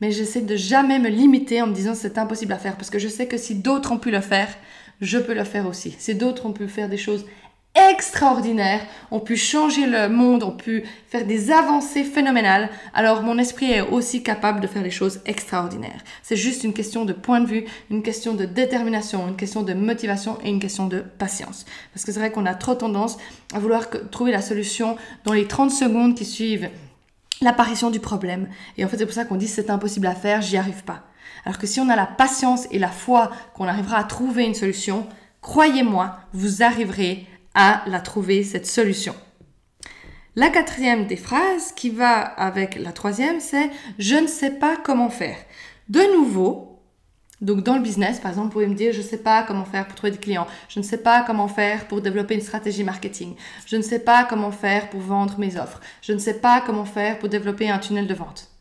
Mais 0.00 0.12
j'essaie 0.12 0.42
de 0.42 0.56
jamais 0.56 0.98
me 0.98 1.08
limiter 1.08 1.60
en 1.60 1.66
me 1.66 1.74
disant 1.74 1.94
c'est 1.94 2.18
impossible 2.18 2.52
à 2.52 2.58
faire 2.58 2.76
parce 2.76 2.90
que 2.90 2.98
je 2.98 3.08
sais 3.08 3.26
que 3.26 3.36
si 3.36 3.56
d'autres 3.56 3.92
ont 3.92 3.98
pu 3.98 4.10
le 4.10 4.20
faire, 4.20 4.48
je 5.00 5.18
peux 5.18 5.34
le 5.34 5.44
faire 5.44 5.66
aussi. 5.66 5.94
Si 5.98 6.14
d'autres 6.14 6.46
ont 6.46 6.52
pu 6.52 6.68
faire 6.68 6.88
des 6.88 6.96
choses 6.96 7.26
extraordinaires, 7.90 8.80
ont 9.10 9.20
pu 9.20 9.36
changer 9.36 9.86
le 9.86 10.08
monde, 10.08 10.42
ont 10.42 10.56
pu 10.56 10.84
faire 11.08 11.24
des 11.24 11.50
avancées 11.50 12.04
phénoménales, 12.04 12.70
alors 12.94 13.22
mon 13.22 13.38
esprit 13.38 13.70
est 13.70 13.80
aussi 13.80 14.22
capable 14.22 14.60
de 14.60 14.66
faire 14.66 14.82
des 14.82 14.90
choses 14.90 15.20
extraordinaires. 15.26 16.02
C'est 16.22 16.36
juste 16.36 16.64
une 16.64 16.72
question 16.72 17.04
de 17.04 17.12
point 17.12 17.40
de 17.40 17.46
vue, 17.46 17.64
une 17.90 18.02
question 18.02 18.34
de 18.34 18.44
détermination, 18.44 19.28
une 19.28 19.36
question 19.36 19.62
de 19.62 19.74
motivation 19.74 20.38
et 20.44 20.50
une 20.50 20.60
question 20.60 20.86
de 20.86 21.00
patience. 21.00 21.64
Parce 21.92 22.04
que 22.04 22.12
c'est 22.12 22.20
vrai 22.20 22.30
qu'on 22.30 22.46
a 22.46 22.54
trop 22.54 22.74
tendance 22.74 23.18
à 23.54 23.58
vouloir 23.58 23.86
trouver 24.10 24.32
la 24.32 24.42
solution 24.42 24.96
dans 25.24 25.32
les 25.32 25.46
30 25.46 25.70
secondes 25.70 26.14
qui 26.14 26.24
suivent 26.24 26.68
l'apparition 27.40 27.90
du 27.90 28.00
problème. 28.00 28.48
Et 28.76 28.84
en 28.84 28.88
fait, 28.88 28.98
c'est 28.98 29.06
pour 29.06 29.14
ça 29.14 29.24
qu'on 29.24 29.36
dit 29.36 29.48
c'est 29.48 29.70
impossible 29.70 30.06
à 30.06 30.14
faire, 30.14 30.42
j'y 30.42 30.56
arrive 30.56 30.84
pas. 30.84 31.04
Alors 31.44 31.58
que 31.58 31.66
si 31.66 31.80
on 31.80 31.88
a 31.88 31.96
la 31.96 32.06
patience 32.06 32.66
et 32.70 32.78
la 32.78 32.88
foi 32.88 33.30
qu'on 33.54 33.68
arrivera 33.68 33.98
à 33.98 34.04
trouver 34.04 34.44
une 34.44 34.54
solution, 34.54 35.06
croyez-moi, 35.40 36.16
vous 36.32 36.62
arriverez 36.62 37.26
à 37.60 37.82
la 37.88 37.98
trouver, 37.98 38.44
cette 38.44 38.68
solution. 38.68 39.16
La 40.36 40.48
quatrième 40.48 41.08
des 41.08 41.16
phrases 41.16 41.72
qui 41.72 41.90
va 41.90 42.20
avec 42.20 42.76
la 42.76 42.92
troisième, 42.92 43.40
c'est 43.40 43.68
je 43.98 44.14
ne 44.14 44.28
sais 44.28 44.52
pas 44.52 44.76
comment 44.76 45.10
faire. 45.10 45.36
De 45.88 46.00
nouveau, 46.14 46.80
donc 47.40 47.64
dans 47.64 47.74
le 47.74 47.82
business, 47.82 48.20
par 48.20 48.30
exemple, 48.30 48.46
vous 48.46 48.52
pouvez 48.52 48.68
me 48.68 48.76
dire 48.76 48.92
je 48.92 48.98
ne 48.98 49.02
sais 49.02 49.18
pas 49.18 49.42
comment 49.42 49.64
faire 49.64 49.86
pour 49.88 49.96
trouver 49.96 50.12
des 50.12 50.18
clients, 50.18 50.46
je 50.68 50.78
ne 50.78 50.84
sais 50.84 50.98
pas 50.98 51.24
comment 51.24 51.48
faire 51.48 51.88
pour 51.88 52.00
développer 52.00 52.36
une 52.36 52.42
stratégie 52.42 52.84
marketing, 52.84 53.34
je 53.66 53.76
ne 53.76 53.82
sais 53.82 53.98
pas 53.98 54.24
comment 54.24 54.52
faire 54.52 54.88
pour 54.88 55.00
vendre 55.00 55.36
mes 55.40 55.56
offres, 55.56 55.80
je 56.00 56.12
ne 56.12 56.18
sais 56.18 56.38
pas 56.38 56.60
comment 56.60 56.84
faire 56.84 57.18
pour 57.18 57.28
développer 57.28 57.68
un 57.68 57.80
tunnel 57.80 58.06
de 58.06 58.14
vente. 58.14 58.52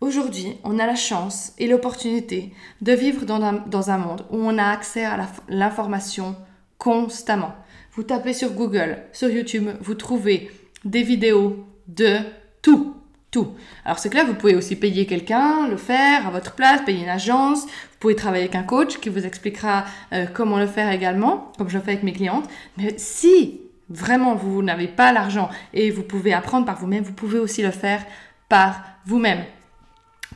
Aujourd'hui, 0.00 0.58
on 0.62 0.78
a 0.78 0.86
la 0.86 0.94
chance 0.94 1.54
et 1.58 1.66
l'opportunité 1.66 2.54
de 2.82 2.92
vivre 2.92 3.24
dans 3.24 3.42
un, 3.42 3.54
dans 3.54 3.90
un 3.90 3.98
monde 3.98 4.24
où 4.30 4.36
on 4.36 4.58
a 4.58 4.68
accès 4.70 5.04
à 5.04 5.18
l'information 5.48 6.36
constamment. 6.78 7.52
Vous 7.98 8.04
tapez 8.04 8.32
sur 8.32 8.52
Google, 8.52 8.98
sur 9.12 9.28
YouTube, 9.28 9.70
vous 9.80 9.94
trouvez 9.94 10.52
des 10.84 11.02
vidéos 11.02 11.66
de 11.88 12.18
tout. 12.62 12.94
Tout. 13.32 13.56
Alors 13.84 13.98
c'est 13.98 14.08
que 14.08 14.14
là, 14.14 14.22
vous 14.22 14.34
pouvez 14.34 14.54
aussi 14.54 14.76
payer 14.76 15.04
quelqu'un, 15.04 15.66
le 15.66 15.76
faire 15.76 16.24
à 16.24 16.30
votre 16.30 16.52
place, 16.52 16.80
payer 16.82 17.02
une 17.02 17.08
agence. 17.08 17.64
Vous 17.64 17.98
pouvez 17.98 18.14
travailler 18.14 18.44
avec 18.44 18.54
un 18.54 18.62
coach 18.62 18.98
qui 18.98 19.08
vous 19.08 19.26
expliquera 19.26 19.84
euh, 20.12 20.26
comment 20.32 20.60
le 20.60 20.68
faire 20.68 20.92
également, 20.92 21.50
comme 21.58 21.68
je 21.68 21.78
fais 21.80 21.90
avec 21.90 22.04
mes 22.04 22.12
clientes. 22.12 22.48
Mais 22.76 22.94
si 22.98 23.62
vraiment 23.90 24.36
vous 24.36 24.62
n'avez 24.62 24.86
pas 24.86 25.12
l'argent 25.12 25.50
et 25.74 25.90
vous 25.90 26.04
pouvez 26.04 26.32
apprendre 26.32 26.66
par 26.66 26.78
vous-même, 26.78 27.02
vous 27.02 27.12
pouvez 27.12 27.40
aussi 27.40 27.62
le 27.62 27.72
faire 27.72 28.06
par 28.48 28.80
vous-même. 29.06 29.40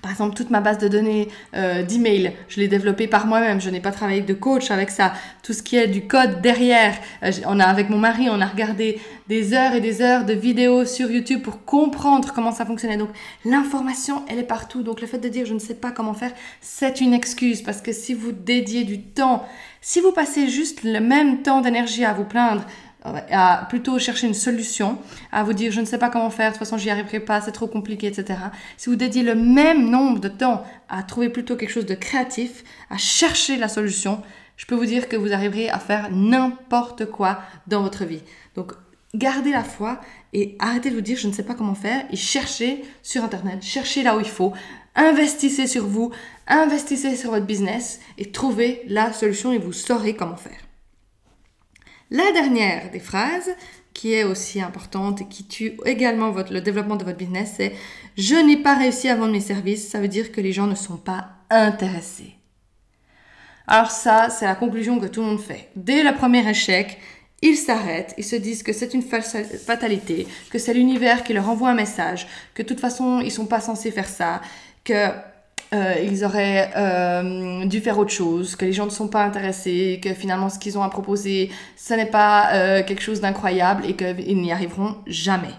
Par 0.03 0.11
exemple, 0.11 0.35
toute 0.35 0.51
ma 0.51 0.61
base 0.61 0.79
de 0.79 0.89
données 0.89 1.29
euh, 1.55 1.85
d'email, 1.85 2.33
je 2.49 2.59
l'ai 2.59 2.67
développée 2.67 3.07
par 3.07 3.29
moi-même. 3.29 3.61
Je 3.61 3.71
n'ai 3.71 3.79
pas 3.79 3.93
travaillé 3.93 4.21
de 4.21 4.35
coach 4.35 4.73
avec 4.73 4.91
ça. 4.91 5.13
Tout 5.45 5.53
ce 5.53 5.63
qui 5.63 5.77
est 5.77 5.87
du 5.87 6.09
code 6.09 6.41
derrière, 6.41 6.97
euh, 7.23 7.31
on 7.47 7.61
avec 7.61 7.89
mon 7.89 7.99
mari, 7.99 8.29
on 8.29 8.41
a 8.41 8.47
regardé 8.47 9.01
des 9.29 9.55
heures 9.55 9.75
et 9.75 9.81
des 9.81 10.03
heures 10.03 10.25
de 10.25 10.33
vidéos 10.33 10.85
sur 10.87 11.09
YouTube 11.09 11.43
pour 11.43 11.65
comprendre 11.65 12.33
comment 12.35 12.51
ça 12.51 12.67
fonctionnait. 12.67 12.97
Donc 12.97 13.11
l'information, 13.45 14.25
elle 14.29 14.41
est 14.41 14.43
partout. 14.43 14.83
Donc 14.83 15.01
le 15.01 15.07
fait 15.07 15.19
de 15.19 15.29
dire 15.29 15.47
je 15.47 15.55
ne 15.55 15.61
sais 15.61 15.75
pas 15.75 15.93
comment 15.93 16.15
faire, 16.15 16.33
c'est 16.61 17.01
une 17.01 17.15
excuse 17.15 17.63
parce 17.63 17.81
que 17.81 17.93
si 17.93 18.13
vous 18.13 18.33
dédiez 18.33 18.83
du 18.83 19.01
temps, 19.01 19.47
si 19.81 20.01
vous 20.01 20.11
passez 20.11 20.49
juste 20.49 20.83
le 20.83 20.99
même 20.99 21.43
temps 21.43 21.61
d'énergie 21.61 22.05
à 22.05 22.13
vous 22.13 22.25
plaindre 22.25 22.65
à 23.05 23.67
plutôt 23.69 23.99
chercher 23.99 24.27
une 24.27 24.35
solution, 24.35 24.99
à 25.33 25.43
vous 25.43 25.53
dire 25.53 25.73
je 25.73 25.81
ne 25.81 25.87
sais 25.87 25.99
pas 25.99 26.09
comment 26.09 26.31
faire, 26.31 26.53
de 26.53 26.57
toute 26.57 26.61
façon 26.61 26.79
j'y 26.79 26.91
arriverai 26.91 27.21
pas, 27.21 27.41
c'est 27.41 27.53
trop 27.53 27.67
compliqué, 27.67 28.07
etc. 28.07 28.39
Si 28.77 28.89
vous 28.89 28.97
dédiez 28.97 29.23
le 29.23 29.35
même 29.35 29.91
nombre 29.91 30.21
de 30.21 30.29
temps 30.29 30.65
à 30.89 31.03
trouver 31.03 31.29
plutôt 31.29 31.57
quelque 31.57 31.71
chose 31.73 31.87
de 31.87 31.95
créatif, 31.95 32.63
à 32.91 32.97
chercher 32.97 33.57
la 33.57 33.69
solution, 33.69 34.23
je 34.57 34.67
peux 34.67 34.75
vous 34.75 34.87
dire 34.87 35.09
que 35.09 35.17
vous 35.17 35.33
arriverez 35.33 35.69
à 35.69 35.79
faire 35.79 36.11
n'importe 36.11 37.07
quoi 37.07 37.41
dans 37.67 37.83
votre 37.83 38.05
vie. 38.05 38.23
Donc 38.55 38.73
gardez 39.15 39.51
la 39.51 39.65
foi 39.65 40.01
et 40.33 40.57
arrêtez 40.59 40.91
de 40.91 40.95
vous 40.95 41.01
dire 41.01 41.19
je 41.19 41.29
ne 41.29 41.33
sais 41.33 41.43
pas 41.43 41.55
comment 41.55 41.75
faire 41.75 42.05
et 42.11 42.17
cherchez 42.17 42.85
sur 43.03 43.25
Internet, 43.25 43.63
cherchez 43.63 44.03
là 44.03 44.17
où 44.17 44.21
il 44.21 44.29
faut, 44.29 44.53
investissez 44.95 45.67
sur 45.67 45.87
vous, 45.87 46.13
investissez 46.47 47.17
sur 47.17 47.31
votre 47.31 47.47
business 47.47 48.01
et 48.19 48.31
trouvez 48.31 48.83
la 48.87 49.13
solution 49.13 49.53
et 49.53 49.59
vous 49.59 49.73
saurez 49.73 50.15
comment 50.15 50.37
faire. 50.37 50.62
La 52.13 52.31
dernière 52.31 52.91
des 52.91 52.99
phrases 52.99 53.49
qui 53.95 54.13
est 54.13 54.25
aussi 54.25 54.61
importante 54.61 55.23
et 55.23 55.25
qui 55.25 55.45
tue 55.45 55.79
également 55.87 56.35
le 56.51 56.61
développement 56.61 56.97
de 56.97 57.05
votre 57.05 57.17
business, 57.17 57.55
c'est 57.57 57.73
je 58.19 58.35
n'ai 58.35 58.59
pas 58.59 58.77
réussi 58.77 59.09
à 59.09 59.17
vendre 59.17 59.33
mes 59.33 59.41
services, 59.41 59.89
ça 59.89 59.99
veut 59.99 60.09
dire 60.09 60.31
que 60.31 60.43
les 60.43 60.53
gens 60.53 60.67
ne 60.67 60.75
sont 60.75 60.99
pas 60.99 61.31
intéressés. 61.49 62.35
Alors 63.67 63.91
ça, 63.91 64.29
c'est 64.29 64.45
la 64.45 64.55
conclusion 64.55 65.01
que 65.01 65.07
tout 65.07 65.23
le 65.23 65.29
monde 65.29 65.41
fait. 65.41 65.71
Dès 65.75 66.03
le 66.03 66.15
premier 66.15 66.47
échec, 66.47 66.99
ils 67.41 67.57
s'arrêtent, 67.57 68.15
ils 68.19 68.25
se 68.25 68.37
disent 68.37 68.63
que 68.63 68.75
c'est 68.75 68.93
une 68.93 69.03
fatalité, 69.03 70.27
que 70.51 70.59
c'est 70.59 70.75
l'univers 70.75 71.25
qui 71.25 71.33
leur 71.33 71.49
envoie 71.49 71.71
un 71.71 71.75
message, 71.75 72.29
que 72.53 72.61
de 72.63 72.69
toute 72.69 72.81
façon, 72.81 73.23
ils 73.25 73.33
sont 73.33 73.47
pas 73.47 73.61
censés 73.61 73.91
faire 73.91 74.09
ça, 74.09 74.43
que 74.85 75.09
euh, 75.75 75.95
ils 76.03 76.25
auraient 76.25 76.71
euh, 76.77 77.65
dû 77.65 77.81
faire 77.81 77.99
autre 77.99 78.13
chose, 78.13 78.57
que 78.57 78.65
les 78.65 78.73
gens 78.73 78.85
ne 78.85 78.91
sont 78.91 79.09
pas 79.09 79.25
intéressés, 79.25 80.01
que 80.03 80.13
finalement 80.13 80.51
ce 80.51 80.59
qu'ils 80.59 80.77
ont 80.77 80.83
à 80.83 80.91
proposer, 80.91 81.51
ce 81.77 81.95
n'est 81.95 82.07
pas 82.11 82.53
euh, 82.53 82.83
quelque 82.83 83.03
chose 83.03 83.21
d'incroyable 83.23 83.87
et 83.87 83.95
qu'ils 83.95 84.41
n'y 84.41 84.53
arriveront 84.53 84.97
jamais. 85.07 85.55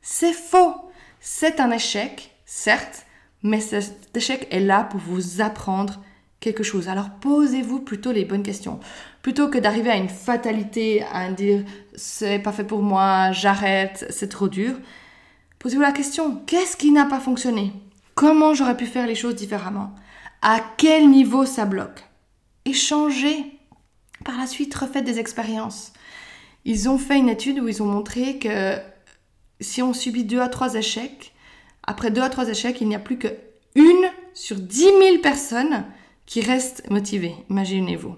C'est 0.00 0.32
faux. 0.32 0.74
C'est 1.20 1.60
un 1.60 1.70
échec, 1.70 2.30
certes, 2.46 3.04
mais 3.42 3.60
cet 3.60 4.16
échec 4.16 4.46
est 4.50 4.60
là 4.60 4.84
pour 4.84 5.00
vous 5.00 5.40
apprendre 5.42 6.00
quelque 6.40 6.62
chose. 6.62 6.88
Alors 6.88 7.10
posez-vous 7.20 7.80
plutôt 7.80 8.12
les 8.12 8.24
bonnes 8.24 8.42
questions. 8.42 8.80
Plutôt 9.20 9.48
que 9.48 9.58
d'arriver 9.58 9.90
à 9.90 9.96
une 9.96 10.08
fatalité, 10.08 11.04
à 11.12 11.30
dire 11.30 11.64
c'est 11.94 12.38
pas 12.38 12.52
fait 12.52 12.64
pour 12.64 12.82
moi, 12.82 13.32
j'arrête, 13.32 14.06
c'est 14.10 14.28
trop 14.28 14.48
dur. 14.48 14.76
Posez-vous 15.58 15.82
la 15.82 15.92
question, 15.92 16.36
qu'est-ce 16.46 16.76
qui 16.76 16.92
n'a 16.92 17.06
pas 17.06 17.20
fonctionné? 17.20 17.72
Comment 18.16 18.54
j'aurais 18.54 18.78
pu 18.78 18.86
faire 18.86 19.06
les 19.06 19.14
choses 19.14 19.34
différemment? 19.34 19.94
À 20.40 20.60
quel 20.78 21.10
niveau 21.10 21.44
ça 21.44 21.66
bloque? 21.66 22.02
Et 22.64 22.72
changez. 22.72 23.60
Par 24.24 24.38
la 24.38 24.46
suite, 24.46 24.74
refaites 24.74 25.04
des 25.04 25.18
expériences. 25.18 25.92
Ils 26.64 26.88
ont 26.88 26.96
fait 26.96 27.18
une 27.18 27.28
étude 27.28 27.60
où 27.60 27.68
ils 27.68 27.82
ont 27.82 27.86
montré 27.86 28.38
que 28.38 28.78
si 29.60 29.82
on 29.82 29.92
subit 29.92 30.24
deux 30.24 30.40
à 30.40 30.48
trois 30.48 30.76
échecs, 30.76 31.34
après 31.82 32.10
deux 32.10 32.22
à 32.22 32.30
trois 32.30 32.48
échecs, 32.48 32.80
il 32.80 32.88
n'y 32.88 32.94
a 32.94 33.00
plus 33.00 33.18
que 33.18 33.28
une 33.74 34.10
sur 34.32 34.56
dix 34.56 34.92
mille 34.98 35.20
personnes 35.20 35.84
qui 36.24 36.40
restent 36.40 36.88
motivées. 36.88 37.34
Imaginez-vous. 37.50 38.16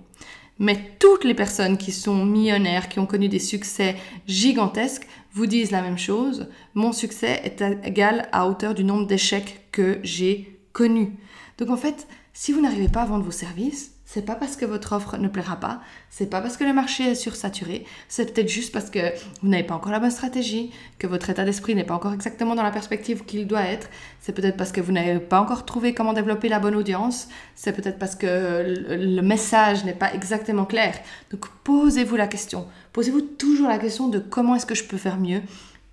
Mais 0.58 0.96
toutes 0.98 1.24
les 1.24 1.34
personnes 1.34 1.78
qui 1.78 1.92
sont 1.92 2.24
millionnaires, 2.24 2.88
qui 2.88 2.98
ont 2.98 3.06
connu 3.06 3.28
des 3.28 3.38
succès 3.38 3.96
gigantesques, 4.26 5.06
vous 5.32 5.46
disent 5.46 5.70
la 5.70 5.82
même 5.82 5.98
chose. 5.98 6.48
Mon 6.74 6.92
succès 6.92 7.40
est 7.44 7.62
égal 7.84 8.28
à 8.32 8.48
hauteur 8.48 8.74
du 8.74 8.84
nombre 8.84 9.06
d'échecs 9.06 9.68
que 9.70 10.00
j'ai 10.02 10.58
connus. 10.72 11.16
Donc 11.58 11.70
en 11.70 11.76
fait, 11.76 12.08
si 12.32 12.52
vous 12.52 12.60
n'arrivez 12.60 12.88
pas 12.88 13.02
à 13.02 13.06
vendre 13.06 13.24
vos 13.24 13.30
services, 13.30 13.97
c'est 14.10 14.24
pas 14.24 14.36
parce 14.36 14.56
que 14.56 14.64
votre 14.64 14.94
offre 14.94 15.18
ne 15.18 15.28
plaira 15.28 15.56
pas, 15.56 15.82
c'est 16.08 16.30
pas 16.30 16.40
parce 16.40 16.56
que 16.56 16.64
le 16.64 16.72
marché 16.72 17.10
est 17.10 17.14
sursaturé, 17.14 17.84
c'est 18.08 18.32
peut-être 18.32 18.48
juste 18.48 18.72
parce 18.72 18.88
que 18.88 19.12
vous 19.42 19.48
n'avez 19.50 19.64
pas 19.64 19.74
encore 19.74 19.92
la 19.92 20.00
bonne 20.00 20.10
stratégie, 20.10 20.72
que 20.98 21.06
votre 21.06 21.28
état 21.28 21.44
d'esprit 21.44 21.74
n'est 21.74 21.84
pas 21.84 21.92
encore 21.92 22.14
exactement 22.14 22.54
dans 22.54 22.62
la 22.62 22.70
perspective 22.70 23.26
qu'il 23.26 23.46
doit 23.46 23.64
être, 23.64 23.90
c'est 24.22 24.32
peut-être 24.32 24.56
parce 24.56 24.72
que 24.72 24.80
vous 24.80 24.92
n'avez 24.92 25.18
pas 25.18 25.38
encore 25.42 25.66
trouvé 25.66 25.92
comment 25.92 26.14
développer 26.14 26.48
la 26.48 26.58
bonne 26.58 26.74
audience, 26.74 27.28
c'est 27.54 27.74
peut-être 27.74 27.98
parce 27.98 28.16
que 28.16 28.86
le 28.88 29.20
message 29.20 29.84
n'est 29.84 29.92
pas 29.92 30.14
exactement 30.14 30.64
clair. 30.64 30.98
Donc 31.30 31.46
posez-vous 31.62 32.16
la 32.16 32.28
question, 32.28 32.66
posez-vous 32.94 33.20
toujours 33.20 33.68
la 33.68 33.76
question 33.76 34.08
de 34.08 34.20
comment 34.20 34.54
est-ce 34.54 34.64
que 34.64 34.74
je 34.74 34.84
peux 34.84 34.96
faire 34.96 35.18
mieux, 35.18 35.42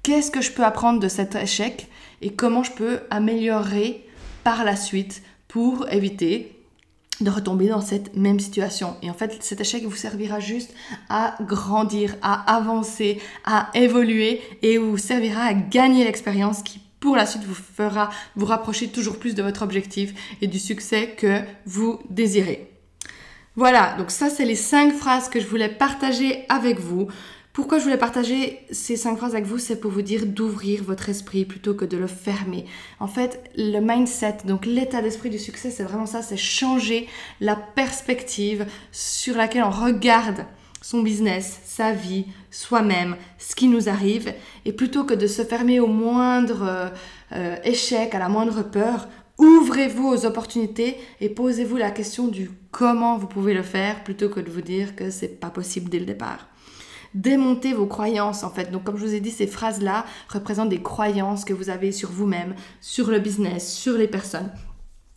qu'est-ce 0.04 0.32
que 0.32 0.40
je 0.40 0.54
peux 0.54 0.64
apprendre 0.64 1.02
de 1.02 1.10
cet 1.10 1.36
échec 1.36 1.90
et 2.22 2.34
comment 2.34 2.64
je 2.64 2.72
peux 2.72 3.02
améliorer 3.10 4.08
par 4.46 4.64
la 4.64 4.78
suite 4.78 5.22
pour 5.50 5.92
éviter 5.92 6.55
de 7.22 7.30
retomber 7.30 7.68
dans 7.68 7.82
cette 7.82 8.16
même 8.16 8.40
situation. 8.40 8.96
Et 9.02 9.10
en 9.10 9.14
fait, 9.14 9.38
cet 9.42 9.62
échec 9.62 9.84
vous 9.84 9.96
servira 9.96 10.40
juste 10.40 10.74
à 11.10 11.36
grandir, 11.42 12.16
à 12.22 12.56
avancer, 12.56 13.22
à 13.46 13.70
évoluer 13.74 14.42
et 14.62 14.78
vous 14.78 14.98
servira 14.98 15.44
à 15.44 15.54
gagner 15.54 16.04
l'expérience 16.04 16.62
qui 16.62 16.82
pour 17.00 17.16
la 17.16 17.28
suite 17.28 17.44
vous 17.44 17.54
fera 17.54 18.10
vous 18.36 18.46
rapprocher 18.48 18.88
toujours 18.88 19.20
plus 19.20 19.36
de 19.36 19.44
votre 19.44 19.62
objectif 19.62 20.38
et 20.42 20.48
du 20.48 20.58
succès 20.58 21.14
que 21.16 21.42
vous 21.66 22.00
désirez. 22.10 22.72
Voilà, 23.56 23.96
donc 23.98 24.12
ça 24.12 24.30
c'est 24.30 24.44
les 24.44 24.56
cinq 24.56 24.92
phrases 24.92 25.30
que 25.30 25.40
je 25.40 25.48
voulais 25.48 25.70
partager 25.70 26.46
avec 26.50 26.80
vous. 26.80 27.08
Pourquoi 27.56 27.80
je 27.80 27.86
voulais 27.86 27.96
partager 27.96 28.60
ces 28.70 28.98
cinq 28.98 29.16
phrases 29.16 29.34
avec 29.34 29.46
vous 29.46 29.60
C'est 29.60 29.80
pour 29.80 29.90
vous 29.90 30.02
dire 30.02 30.26
d'ouvrir 30.26 30.84
votre 30.84 31.08
esprit 31.08 31.46
plutôt 31.46 31.74
que 31.74 31.86
de 31.86 31.96
le 31.96 32.06
fermer. 32.06 32.66
En 33.00 33.08
fait, 33.08 33.50
le 33.56 33.80
mindset, 33.80 34.40
donc 34.44 34.66
l'état 34.66 35.02
d'esprit 35.02 35.30
du 35.30 35.40
succès, 35.40 35.72
c'est 35.72 35.84
vraiment 35.84 36.06
ça, 36.06 36.22
c'est 36.22 36.36
changer 36.36 37.08
la 37.40 37.56
perspective 37.56 38.66
sur 38.92 39.38
laquelle 39.38 39.64
on 39.64 39.70
regarde 39.70 40.46
son 40.82 41.02
business, 41.02 41.62
sa 41.64 41.94
vie, 41.94 42.26
soi-même, 42.52 43.16
ce 43.38 43.56
qui 43.56 43.70
nous 43.70 43.88
arrive. 43.88 44.34
Et 44.66 44.74
plutôt 44.74 45.06
que 45.06 45.14
de 45.14 45.26
se 45.26 45.44
fermer 45.44 45.80
au 45.80 45.88
moindre 45.88 46.92
euh, 47.32 47.56
échec, 47.64 48.14
à 48.14 48.20
la 48.20 48.28
moindre 48.28 48.64
peur, 48.64 49.08
ouvrez-vous 49.38 50.10
aux 50.10 50.26
opportunités 50.26 50.98
et 51.22 51.30
posez-vous 51.30 51.78
la 51.78 51.92
question 51.92 52.28
du 52.28 52.52
comment 52.72 53.18
vous 53.18 53.28
pouvez 53.28 53.54
le 53.54 53.64
faire 53.64 54.04
plutôt 54.04 54.28
que 54.28 54.42
de 54.42 54.52
vous 54.52 54.60
dire 54.60 54.94
que 54.98 55.10
c'est 55.10 55.40
pas 55.40 55.50
possible 55.50 55.90
dès 55.90 56.00
le 56.00 56.06
départ 56.06 56.50
démonter 57.16 57.74
vos 57.74 57.88
croyances 57.88 58.44
en 58.44 58.52
fait. 58.52 58.72
Donc 58.72 58.84
comme 58.84 58.98
je 58.98 59.06
vous 59.06 59.14
ai 59.16 59.22
dit, 59.22 59.32
ces 59.32 59.48
phrases-là 59.48 60.06
représentent 60.30 60.70
des 60.70 60.84
croyances 60.84 61.46
que 61.46 61.54
vous 61.54 61.70
avez 61.70 61.92
sur 61.92 62.12
vous-même, 62.12 62.54
sur 62.82 63.10
le 63.10 63.20
business, 63.20 63.74
sur 63.74 63.98
les 63.98 64.08
personnes. 64.08 64.52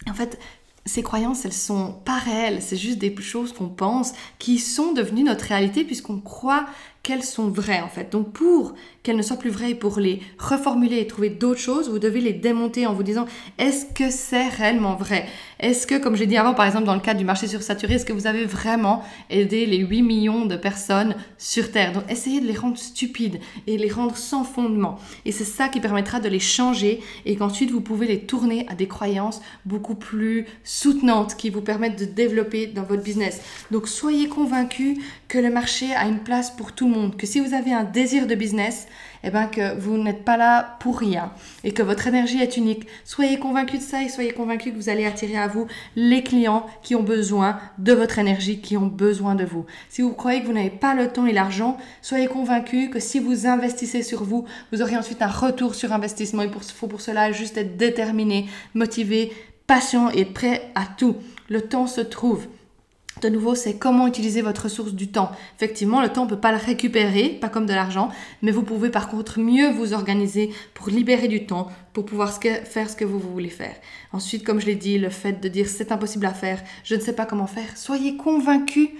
En 0.08 0.14
fait, 0.14 0.38
ces 0.86 1.02
croyances, 1.02 1.44
elles 1.44 1.52
sont 1.52 1.92
pas 2.04 2.18
réelles, 2.18 2.62
c'est 2.62 2.76
juste 2.76 2.98
des 2.98 3.14
choses 3.20 3.52
qu'on 3.52 3.68
pense 3.68 4.12
qui 4.38 4.58
sont 4.58 4.92
devenues 4.92 5.24
notre 5.24 5.44
réalité 5.44 5.84
puisqu'on 5.84 6.20
croit 6.20 6.66
qu'elles 7.08 7.24
sont 7.24 7.48
vraies 7.48 7.80
en 7.80 7.88
fait. 7.88 8.12
Donc 8.12 8.34
pour 8.34 8.74
qu'elles 9.02 9.16
ne 9.16 9.22
soient 9.22 9.38
plus 9.38 9.48
vraies, 9.48 9.74
pour 9.74 9.98
les 9.98 10.20
reformuler 10.38 10.98
et 10.98 11.06
trouver 11.06 11.30
d'autres 11.30 11.58
choses, 11.58 11.88
vous 11.88 11.98
devez 11.98 12.20
les 12.20 12.34
démonter 12.34 12.86
en 12.86 12.92
vous 12.92 13.02
disant 13.02 13.24
est-ce 13.56 13.86
que 13.86 14.10
c'est 14.10 14.48
réellement 14.48 14.94
vrai? 14.94 15.24
Est-ce 15.58 15.86
que, 15.86 15.94
comme 15.96 16.16
j'ai 16.16 16.26
dit 16.26 16.36
avant, 16.36 16.52
par 16.52 16.66
exemple 16.66 16.84
dans 16.84 16.94
le 16.94 17.00
cas 17.00 17.14
du 17.14 17.24
marché 17.24 17.46
sursaturé, 17.46 17.94
est-ce 17.94 18.04
que 18.04 18.12
vous 18.12 18.26
avez 18.26 18.44
vraiment 18.44 19.02
aidé 19.30 19.64
les 19.64 19.78
8 19.78 20.02
millions 20.02 20.44
de 20.44 20.54
personnes 20.56 21.14
sur 21.38 21.72
Terre? 21.72 21.94
Donc 21.94 22.04
essayez 22.10 22.42
de 22.42 22.46
les 22.46 22.54
rendre 22.54 22.76
stupides 22.76 23.40
et 23.66 23.78
les 23.78 23.88
rendre 23.88 24.14
sans 24.18 24.44
fondement. 24.44 24.98
Et 25.24 25.32
c'est 25.32 25.44
ça 25.44 25.68
qui 25.68 25.80
permettra 25.80 26.20
de 26.20 26.28
les 26.28 26.40
changer 26.40 27.00
et 27.24 27.36
qu'ensuite 27.36 27.70
vous 27.70 27.80
pouvez 27.80 28.06
les 28.06 28.20
tourner 28.20 28.66
à 28.68 28.74
des 28.74 28.86
croyances 28.86 29.40
beaucoup 29.64 29.94
plus 29.94 30.44
soutenantes 30.62 31.36
qui 31.36 31.48
vous 31.48 31.62
permettent 31.62 31.98
de 31.98 32.04
développer 32.04 32.66
dans 32.66 32.82
votre 32.82 33.02
business. 33.02 33.40
Donc 33.70 33.88
soyez 33.88 34.28
convaincus 34.28 34.98
que 35.28 35.38
le 35.38 35.50
marché 35.50 35.94
a 35.94 36.06
une 36.06 36.20
place 36.20 36.50
pour 36.50 36.72
tout 36.72 36.88
le 36.88 36.94
monde, 36.94 37.16
que 37.16 37.26
si 37.26 37.38
vous 37.38 37.52
avez 37.52 37.72
un 37.72 37.84
désir 37.84 38.26
de 38.26 38.34
business, 38.34 38.86
eh 39.22 39.30
ben 39.30 39.46
que 39.46 39.78
vous 39.78 39.98
n'êtes 39.98 40.24
pas 40.24 40.38
là 40.38 40.76
pour 40.80 40.98
rien 40.98 41.32
et 41.64 41.72
que 41.72 41.82
votre 41.82 42.06
énergie 42.06 42.40
est 42.40 42.56
unique. 42.56 42.86
Soyez 43.04 43.38
convaincus 43.38 43.80
de 43.80 43.84
ça 43.84 44.02
et 44.02 44.08
soyez 44.08 44.32
convaincus 44.32 44.72
que 44.72 44.78
vous 44.78 44.88
allez 44.88 45.04
attirer 45.04 45.36
à 45.36 45.48
vous 45.48 45.66
les 45.96 46.22
clients 46.22 46.66
qui 46.82 46.94
ont 46.94 47.02
besoin 47.02 47.58
de 47.78 47.92
votre 47.92 48.18
énergie, 48.18 48.60
qui 48.60 48.76
ont 48.78 48.86
besoin 48.86 49.34
de 49.34 49.44
vous. 49.44 49.66
Si 49.90 50.00
vous 50.00 50.12
croyez 50.12 50.40
que 50.40 50.46
vous 50.46 50.52
n'avez 50.52 50.70
pas 50.70 50.94
le 50.94 51.08
temps 51.08 51.26
et 51.26 51.32
l'argent, 51.32 51.76
soyez 52.00 52.26
convaincus 52.26 52.88
que 52.90 53.00
si 53.00 53.18
vous 53.18 53.46
investissez 53.46 54.02
sur 54.02 54.24
vous, 54.24 54.46
vous 54.72 54.80
aurez 54.80 54.96
ensuite 54.96 55.20
un 55.20 55.28
retour 55.28 55.74
sur 55.74 55.92
investissement. 55.92 56.42
Il 56.42 56.50
faut 56.50 56.86
pour 56.86 57.02
cela 57.02 57.32
juste 57.32 57.58
être 57.58 57.76
déterminé, 57.76 58.46
motivé, 58.74 59.32
patient 59.66 60.08
et 60.08 60.24
prêt 60.24 60.70
à 60.74 60.86
tout. 60.86 61.16
Le 61.50 61.60
temps 61.60 61.86
se 61.86 62.00
trouve. 62.00 62.46
De 63.20 63.28
nouveau, 63.28 63.54
c'est 63.54 63.78
comment 63.78 64.06
utiliser 64.06 64.42
votre 64.42 64.64
ressource 64.64 64.92
du 64.92 65.08
temps. 65.08 65.32
Effectivement, 65.56 66.00
le 66.00 66.08
temps, 66.08 66.22
on 66.22 66.24
ne 66.26 66.30
peut 66.30 66.40
pas 66.40 66.52
le 66.52 66.58
récupérer, 66.58 67.30
pas 67.40 67.48
comme 67.48 67.66
de 67.66 67.72
l'argent, 67.72 68.10
mais 68.42 68.52
vous 68.52 68.62
pouvez 68.62 68.90
par 68.90 69.08
contre 69.08 69.40
mieux 69.40 69.70
vous 69.70 69.92
organiser 69.92 70.50
pour 70.74 70.88
libérer 70.88 71.26
du 71.26 71.44
temps, 71.44 71.68
pour 71.92 72.04
pouvoir 72.04 72.32
faire 72.32 72.90
ce 72.90 72.94
que 72.94 73.04
vous, 73.04 73.18
voulez 73.18 73.48
faire. 73.48 73.74
Ensuite, 74.12 74.44
comme 74.44 74.60
je 74.60 74.66
l'ai 74.66 74.76
dit, 74.76 74.98
le 74.98 75.10
fait 75.10 75.40
de 75.40 75.48
dire 75.48 75.66
c'est 75.66 75.90
impossible 75.90 76.26
à 76.26 76.34
faire, 76.34 76.62
je 76.84 76.94
ne 76.94 77.00
sais 77.00 77.14
pas 77.14 77.26
comment 77.26 77.46
faire, 77.46 77.76
soyez 77.76 78.16
convaincus. 78.16 78.90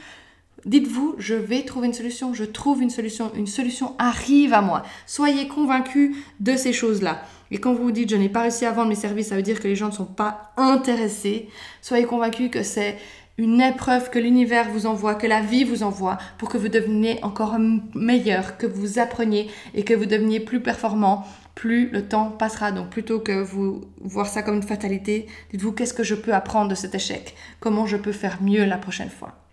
Dites-vous, 0.65 1.15
je 1.19 1.35
vais 1.35 1.63
trouver 1.63 1.87
une 1.87 1.95
solution, 1.95 2.35
je 2.35 2.45
trouve 2.45 2.83
une 2.83 2.91
solution, 2.91 3.31
une 3.37 3.47
solution 3.47 3.95
arrive 3.99 4.53
à 4.53 4.61
moi. 4.61 4.83
Soyez 5.07 5.47
convaincus 5.47 6.17
de 6.41 6.57
ces 6.57 6.73
choses-là. 6.73 7.23
Et 7.53 7.59
quand 7.59 7.73
vous 7.73 7.85
vous 7.85 7.93
dites 7.93 8.11
je 8.11 8.17
n'ai 8.17 8.29
pas 8.29 8.43
réussi 8.43 8.67
à 8.67 8.73
vendre 8.73 8.89
mes 8.89 8.97
services, 8.97 9.29
ça 9.29 9.37
veut 9.37 9.43
dire 9.43 9.61
que 9.61 9.69
les 9.69 9.77
gens 9.77 9.87
ne 9.87 9.93
sont 9.93 10.05
pas 10.05 10.53
intéressés. 10.57 11.49
Soyez 11.81 12.05
convaincus 12.05 12.51
que 12.51 12.65
c'est 12.65 12.99
une 13.39 13.61
épreuve 13.61 14.11
que 14.11 14.19
l'univers 14.19 14.69
vous 14.69 14.87
envoie, 14.87 15.15
que 15.15 15.27
la 15.27 15.41
vie 15.41 15.65
vous 15.65 15.85
envoie 15.85 16.19
pour 16.37 16.49
que 16.49 16.59
vous 16.59 16.69
deveniez 16.69 17.21
encore 17.23 17.57
meilleur, 17.95 18.59
que 18.59 18.67
vous 18.67 18.99
appreniez 18.99 19.49
et 19.75 19.85
que 19.85 19.95
vous 19.95 20.07
deveniez 20.07 20.41
plus 20.41 20.61
performant, 20.61 21.25
plus 21.55 21.89
le 21.91 22.07
temps 22.07 22.31
passera. 22.31 22.73
Donc 22.73 22.91
plutôt 22.91 23.21
que 23.21 23.41
vous 23.41 23.83
voir 24.01 24.27
ça 24.27 24.43
comme 24.43 24.57
une 24.57 24.63
fatalité, 24.63 25.27
dites-vous 25.53 25.73
qu'est-ce 25.73 25.95
que 25.95 26.05
je 26.05 26.17
peux 26.17 26.35
apprendre 26.35 26.69
de 26.69 26.75
cet 26.75 26.95
échec? 26.97 27.35
Comment 27.61 27.87
je 27.87 27.97
peux 27.97 28.13
faire 28.13 28.43
mieux 28.43 28.65
la 28.65 28.77
prochaine 28.77 29.11
fois? 29.11 29.48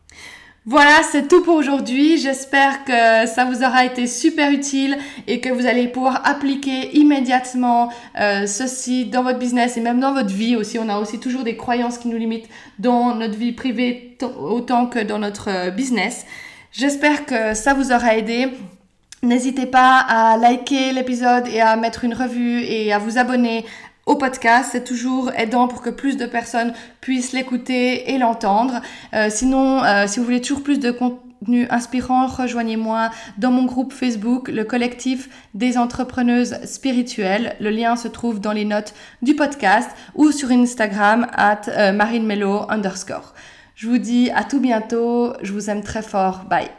Voilà, 0.67 1.03
c'est 1.11 1.27
tout 1.27 1.43
pour 1.43 1.57
aujourd'hui. 1.57 2.17
J'espère 2.17 2.85
que 2.85 3.27
ça 3.27 3.45
vous 3.45 3.61
aura 3.63 3.85
été 3.85 4.07
super 4.07 4.49
utile 4.49 4.97
et 5.27 5.39
que 5.39 5.49
vous 5.49 5.67
allez 5.67 5.87
pouvoir 5.87 6.27
appliquer 6.27 6.97
immédiatement 6.97 7.91
euh, 8.19 8.47
ceci 8.47 9.05
dans 9.05 9.21
votre 9.21 9.37
business 9.37 9.77
et 9.77 9.81
même 9.81 9.99
dans 9.99 10.13
votre 10.13 10.33
vie 10.33 10.55
aussi. 10.55 10.79
On 10.79 10.89
a 10.89 10.97
aussi 10.97 11.19
toujours 11.19 11.43
des 11.43 11.55
croyances 11.55 11.99
qui 11.99 12.07
nous 12.07 12.17
limitent 12.17 12.49
dans 12.79 13.13
notre 13.13 13.37
vie 13.37 13.51
privée 13.51 14.17
autant 14.39 14.87
que 14.87 14.97
dans 14.97 15.19
notre 15.19 15.49
euh, 15.51 15.69
business. 15.69 16.25
J'espère 16.71 17.27
que 17.27 17.53
ça 17.53 17.75
vous 17.75 17.91
aura 17.91 18.17
aidé. 18.17 18.49
N'hésitez 19.21 19.67
pas 19.67 19.99
à 19.99 20.35
liker 20.37 20.93
l'épisode 20.93 21.47
et 21.47 21.61
à 21.61 21.75
mettre 21.75 22.05
une 22.05 22.13
revue 22.15 22.61
et 22.61 22.91
à 22.91 22.97
vous 22.97 23.19
abonner 23.19 23.65
au 24.05 24.15
podcast. 24.15 24.69
C'est 24.71 24.83
toujours 24.83 25.31
aidant 25.35 25.67
pour 25.67 25.81
que 25.81 25.89
plus 25.89 26.17
de 26.17 26.25
personnes 26.25 26.73
puissent 27.01 27.33
l'écouter 27.33 28.11
et 28.11 28.17
l'entendre. 28.17 28.81
Euh, 29.13 29.29
sinon, 29.29 29.83
euh, 29.83 30.07
si 30.07 30.19
vous 30.19 30.25
voulez 30.25 30.41
toujours 30.41 30.63
plus 30.63 30.79
de 30.79 30.91
contenu 30.91 31.67
inspirant, 31.69 32.27
rejoignez-moi 32.27 33.09
dans 33.37 33.51
mon 33.51 33.65
groupe 33.65 33.93
Facebook, 33.93 34.47
le 34.47 34.63
collectif 34.63 35.29
des 35.53 35.77
entrepreneuses 35.77 36.57
spirituelles. 36.65 37.55
Le 37.59 37.69
lien 37.69 37.95
se 37.95 38.07
trouve 38.07 38.39
dans 38.39 38.53
les 38.53 38.65
notes 38.65 38.93
du 39.21 39.35
podcast 39.35 39.89
ou 40.15 40.31
sur 40.31 40.51
Instagram 40.51 41.27
at 41.33 41.61
euh, 41.67 41.91
marinemelo 41.91 42.65
underscore. 42.69 43.33
Je 43.75 43.89
vous 43.89 43.97
dis 43.97 44.31
à 44.31 44.43
tout 44.43 44.61
bientôt. 44.61 45.33
Je 45.41 45.51
vous 45.51 45.69
aime 45.69 45.83
très 45.83 46.01
fort. 46.01 46.45
Bye. 46.49 46.69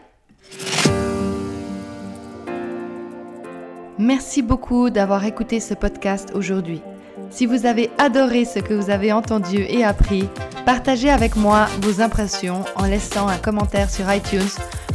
Merci 3.99 4.43
beaucoup 4.43 4.91
d'avoir 4.91 5.25
écouté 5.25 5.61
ce 5.61 5.75
podcast 5.75 6.33
aujourd'hui. 6.35 6.83
Si 7.31 7.47
vous 7.47 7.67
avez 7.67 7.91
adoré 7.99 8.45
ce 8.45 8.59
que 8.59 8.75
vous 8.75 8.91
avez 8.91 9.13
entendu 9.13 9.59
et 9.69 9.85
appris, 9.85 10.29
partagez 10.65 11.11
avec 11.11 11.37
moi 11.37 11.67
vos 11.81 12.01
impressions 12.01 12.65
en 12.77 12.85
laissant 12.87 13.29
un 13.29 13.39
commentaire 13.39 13.91
sur 13.91 14.13
iTunes 14.13 14.49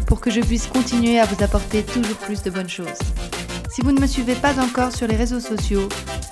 pour 0.05 0.21
que 0.21 0.29
je 0.29 0.41
puisse 0.41 0.67
continuer 0.67 1.19
à 1.19 1.25
vous 1.25 1.43
apporter 1.43 1.84
toujours 1.84 2.17
plus 2.17 2.41
de 2.43 2.49
bonnes 2.49 2.69
choses. 2.69 2.99
Si 3.69 3.81
vous 3.81 3.91
ne 3.91 4.01
me 4.01 4.07
suivez 4.07 4.36
pas 4.36 4.60
encore 4.60 4.91
sur 4.91 5.07
les 5.07 5.15
réseaux 5.15 5.39
sociaux, 5.39 5.88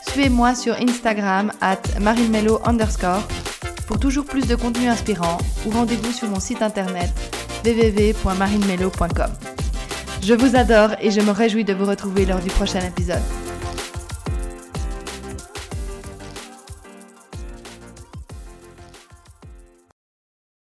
suivez-moi 0.10 0.56
sur 0.56 0.76
Instagram 0.76 1.52
at 1.62 1.82
underscore 2.66 3.24
pour 3.88 4.00
toujours 4.00 4.26
plus 4.26 4.46
de 4.48 4.56
contenu 4.56 4.88
inspirant 4.88 5.38
ou 5.66 5.72
rendez-vous 5.72 6.12
sur 6.12 6.28
mon 6.28 6.40
site 6.40 6.62
internet 6.62 7.10
www.marinemelo.com. 7.66 9.32
Je 10.22 10.34
vous 10.34 10.56
adore 10.56 10.92
et 11.02 11.12
je 11.12 11.22
me 11.22 11.32
réjouis 11.32 11.64
de 11.64 11.74
vous 11.74 11.86
retrouver 11.86 12.26
lors 12.26 12.40
du 12.40 12.50
prochain 12.50 12.82
épisode. 12.82 13.24